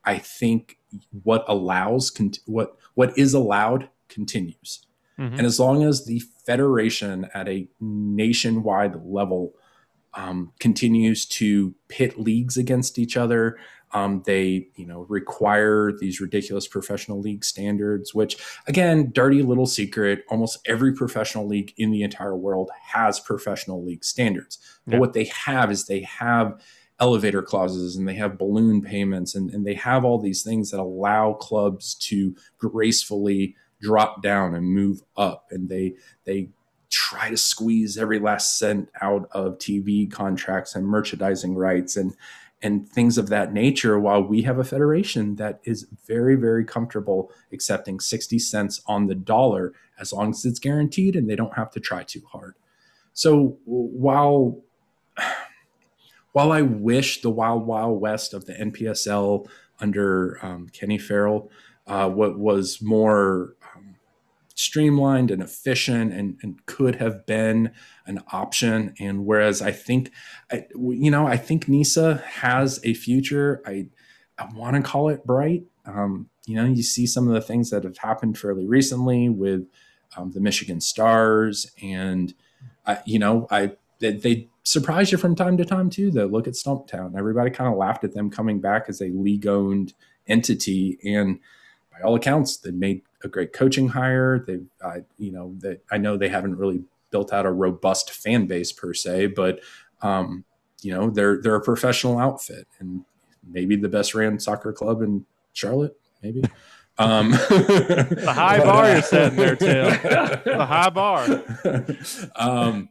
[0.04, 0.78] I think
[1.24, 2.16] what allows
[2.46, 4.86] what what is allowed continues.
[5.18, 5.38] Mm-hmm.
[5.38, 9.54] And as long as the federation at a nationwide level
[10.14, 13.58] um, continues to pit leagues against each other,
[13.92, 18.36] um, they, you know, require these ridiculous professional league standards, which,
[18.66, 20.24] again, dirty little secret.
[20.28, 24.58] Almost every professional league in the entire world has professional league standards.
[24.86, 24.92] Yeah.
[24.92, 26.60] But what they have is they have
[27.00, 30.80] elevator clauses and they have balloon payments and, and they have all these things that
[30.80, 35.46] allow clubs to gracefully drop down and move up.
[35.50, 36.50] And they they
[36.90, 42.14] try to squeeze every last cent out of TV contracts and merchandising rights and
[42.60, 47.30] and things of that nature while we have a federation that is very very comfortable
[47.52, 51.70] accepting 60 cents on the dollar as long as it's guaranteed and they don't have
[51.70, 52.54] to try too hard.
[53.12, 54.62] So while
[56.32, 59.48] while i wish the wild wild west of the npsl
[59.80, 61.50] under um, kenny farrell
[61.88, 63.56] uh, what was more
[64.58, 67.70] streamlined and efficient and, and could have been
[68.06, 68.92] an option.
[68.98, 70.10] And whereas I think,
[70.50, 73.62] I, you know, I think NISA has a future.
[73.64, 73.86] I,
[74.36, 75.62] I want to call it bright.
[75.86, 79.68] Um, you know, you see some of the things that have happened fairly recently with
[80.16, 82.34] um, the Michigan Stars, and
[82.84, 86.10] I, you know, I they, they surprise you from time to time too.
[86.10, 87.16] Though, look at Stumptown.
[87.16, 89.94] Everybody kind of laughed at them coming back as a league-owned
[90.26, 91.38] entity, and
[91.92, 94.44] by all accounts, they made a great coaching hire.
[94.46, 98.46] They, uh, you know, that I know they haven't really built out a robust fan
[98.46, 99.60] base per se, but
[100.02, 100.44] um,
[100.82, 103.04] you know, they're they're a professional outfit, and
[103.48, 106.42] maybe the best ran soccer club in Charlotte, maybe.
[107.00, 109.86] Um, the high bar uh, you're setting there, Tim.
[110.44, 111.44] the high bar.
[112.36, 112.88] um,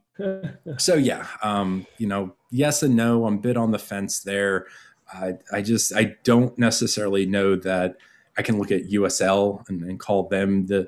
[0.78, 3.25] so yeah, um, you know, yes and no.
[3.25, 4.67] I'm a bit on the fence there.
[5.13, 7.97] I, I just I don't necessarily know that
[8.38, 10.88] I can look at USL and, and call them the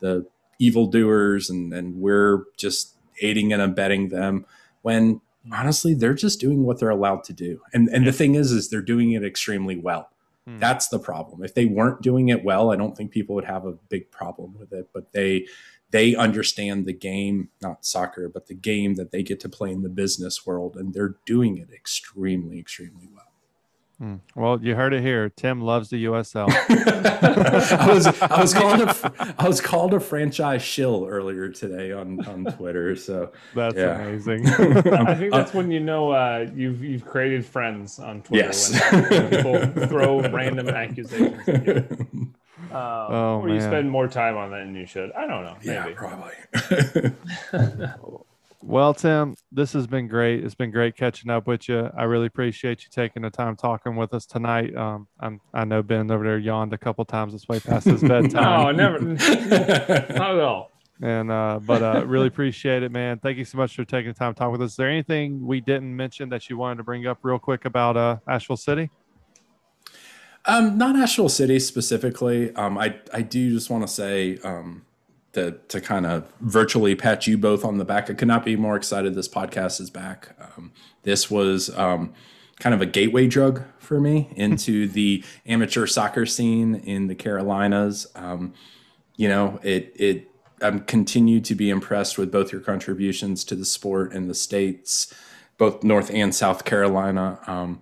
[0.00, 0.26] the
[0.58, 4.46] evildoers and and we're just aiding and abetting them
[4.82, 5.20] when
[5.52, 7.60] honestly they're just doing what they're allowed to do.
[7.72, 10.10] And and the thing is is they're doing it extremely well.
[10.46, 10.58] Hmm.
[10.58, 11.42] That's the problem.
[11.42, 14.56] If they weren't doing it well, I don't think people would have a big problem
[14.58, 14.88] with it.
[14.92, 15.46] But they
[15.90, 19.82] they understand the game, not soccer, but the game that they get to play in
[19.82, 23.29] the business world, and they're doing it extremely, extremely well.
[24.00, 24.16] Hmm.
[24.34, 25.28] Well, you heard it here.
[25.28, 26.48] Tim loves the USL.
[26.50, 32.26] I was I was called a I was called a franchise shill earlier today on
[32.26, 32.96] on Twitter.
[32.96, 34.00] So that's yeah.
[34.00, 34.48] amazing.
[34.48, 38.46] I think that's when you know uh, you've you've created friends on Twitter.
[38.46, 38.70] Yes.
[38.90, 41.46] When, people throw random accusations.
[41.46, 41.86] At you.
[42.70, 43.56] Um, oh, or man.
[43.56, 45.12] you spend more time on that than you should.
[45.12, 45.56] I don't know.
[45.62, 45.72] Maybe.
[45.72, 46.32] Yeah, probably.
[48.70, 50.44] Well, Tim, this has been great.
[50.44, 51.90] It's been great catching up with you.
[51.96, 54.76] I really appreciate you taking the time talking with us tonight.
[54.76, 58.00] Um, I'm, I know Ben over there yawned a couple times this way past his
[58.08, 58.32] bedtime.
[58.32, 60.70] no, never, not at all.
[61.02, 63.18] And uh, but uh, really appreciate it, man.
[63.18, 64.70] Thank you so much for taking the time to talk with us.
[64.70, 67.96] Is there anything we didn't mention that you wanted to bring up real quick about
[67.96, 68.88] uh, Asheville City?
[70.44, 72.54] Um, not Asheville City specifically.
[72.54, 74.84] Um, I I do just want to say um,
[75.32, 78.10] to to kind of virtually pat you both on the back.
[78.10, 79.14] I could not be more excited.
[79.14, 80.36] This podcast is back.
[80.40, 80.72] Um,
[81.02, 82.12] this was um,
[82.58, 88.06] kind of a gateway drug for me into the amateur soccer scene in the Carolinas.
[88.14, 88.54] Um,
[89.16, 90.30] you know, it it
[90.62, 95.12] I'm continued to be impressed with both your contributions to the sport in the states,
[95.58, 97.38] both North and South Carolina.
[97.46, 97.80] Um,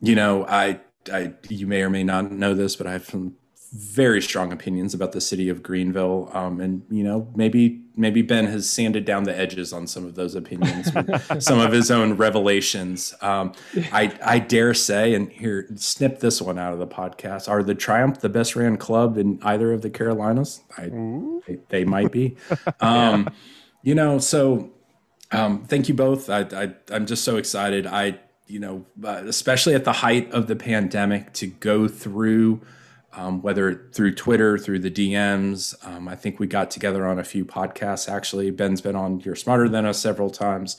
[0.00, 0.80] you know, I
[1.12, 3.36] I you may or may not know this, but I have some
[3.72, 8.46] very strong opinions about the city of Greenville, um, and you know maybe maybe Ben
[8.46, 12.14] has sanded down the edges on some of those opinions with some of his own
[12.14, 13.14] revelations.
[13.20, 13.52] Um,
[13.92, 17.74] I I dare say, and here snip this one out of the podcast: Are the
[17.74, 20.62] Triumph the best ran club in either of the Carolinas?
[20.76, 20.88] I,
[21.46, 22.36] they, they, might be.
[22.80, 23.28] Um, yeah.
[23.82, 24.70] You know, so
[25.30, 26.30] um, thank you both.
[26.30, 27.86] I, I I'm just so excited.
[27.86, 32.62] I you know, uh, especially at the height of the pandemic, to go through
[33.14, 35.74] um, whether through Twitter, through the DMs.
[35.86, 38.08] Um, I think we got together on a few podcasts.
[38.08, 40.76] Actually, Ben's been on You're Smarter Than Us several times,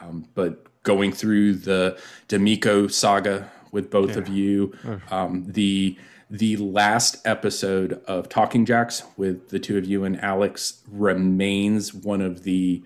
[0.00, 1.98] um, but going through the
[2.28, 4.18] DeMeco saga with both yeah.
[4.18, 4.72] of you,
[5.10, 5.96] um, the
[6.32, 12.22] the last episode of Talking Jacks with the two of you and Alex remains one
[12.22, 12.82] of the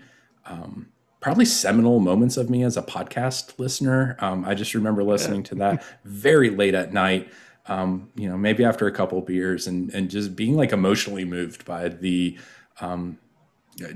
[0.47, 0.89] um,
[1.21, 4.17] probably seminal moments of me as a podcast listener.
[4.19, 7.31] Um, I just remember listening to that very late at night
[7.69, 11.65] um, you know, maybe after a couple beers and and just being like emotionally moved
[11.65, 12.39] by the
[12.81, 13.19] um,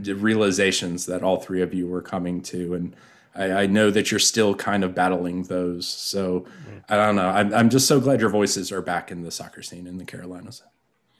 [0.06, 2.96] realizations that all three of you were coming to, and
[3.34, 5.86] I, I know that you're still kind of battling those.
[5.86, 6.46] So.
[6.88, 7.28] I don't know.
[7.28, 10.04] I'm, I'm just so glad your voices are back in the soccer scene in the
[10.04, 10.64] Carolinas.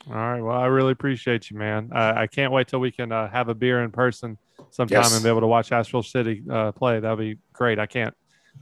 [0.09, 0.41] All right.
[0.41, 1.91] Well, I really appreciate you, man.
[1.95, 4.37] Uh, I can't wait till we can uh, have a beer in person
[4.71, 5.15] sometime yes.
[5.15, 6.99] and be able to watch Asheville City uh, play.
[6.99, 7.79] That'll be great.
[7.79, 8.15] I can't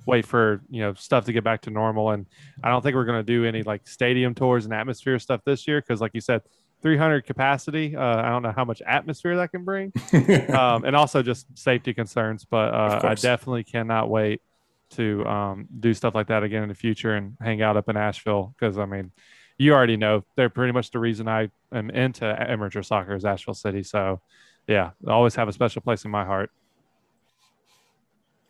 [0.07, 2.11] wait for you know stuff to get back to normal.
[2.11, 2.27] And
[2.63, 5.67] I don't think we're going to do any like stadium tours and atmosphere stuff this
[5.69, 6.43] year because, like you said,
[6.83, 7.97] 300 capacity.
[7.97, 9.93] Uh, I don't know how much atmosphere that can bring,
[10.55, 12.45] um, and also just safety concerns.
[12.45, 14.43] But uh, I definitely cannot wait
[14.91, 17.97] to um, do stuff like that again in the future and hang out up in
[17.97, 19.13] Asheville because I mean,
[19.59, 23.55] you already know they're pretty much the reason I am into amateur soccer is Asheville
[23.55, 23.83] City.
[23.83, 24.21] So,
[24.67, 26.51] yeah, always have a special place in my heart.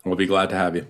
[0.04, 0.86] We'll be glad to have you.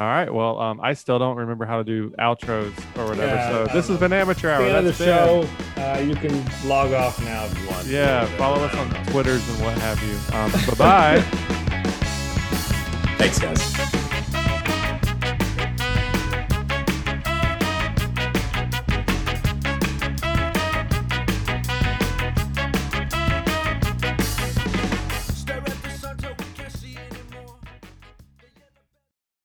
[0.00, 0.32] All right.
[0.32, 3.26] Well, um, I still don't remember how to do outros or whatever.
[3.26, 4.64] Yeah, so this has been Amateur Hour.
[4.64, 5.46] The end the show.
[5.76, 7.86] Uh, you can log off now if you want.
[7.86, 8.24] Yeah.
[8.36, 10.18] Follow us on Twitters and what have you.
[10.36, 11.20] Um, bye bye.
[13.18, 14.01] Thanks, guys.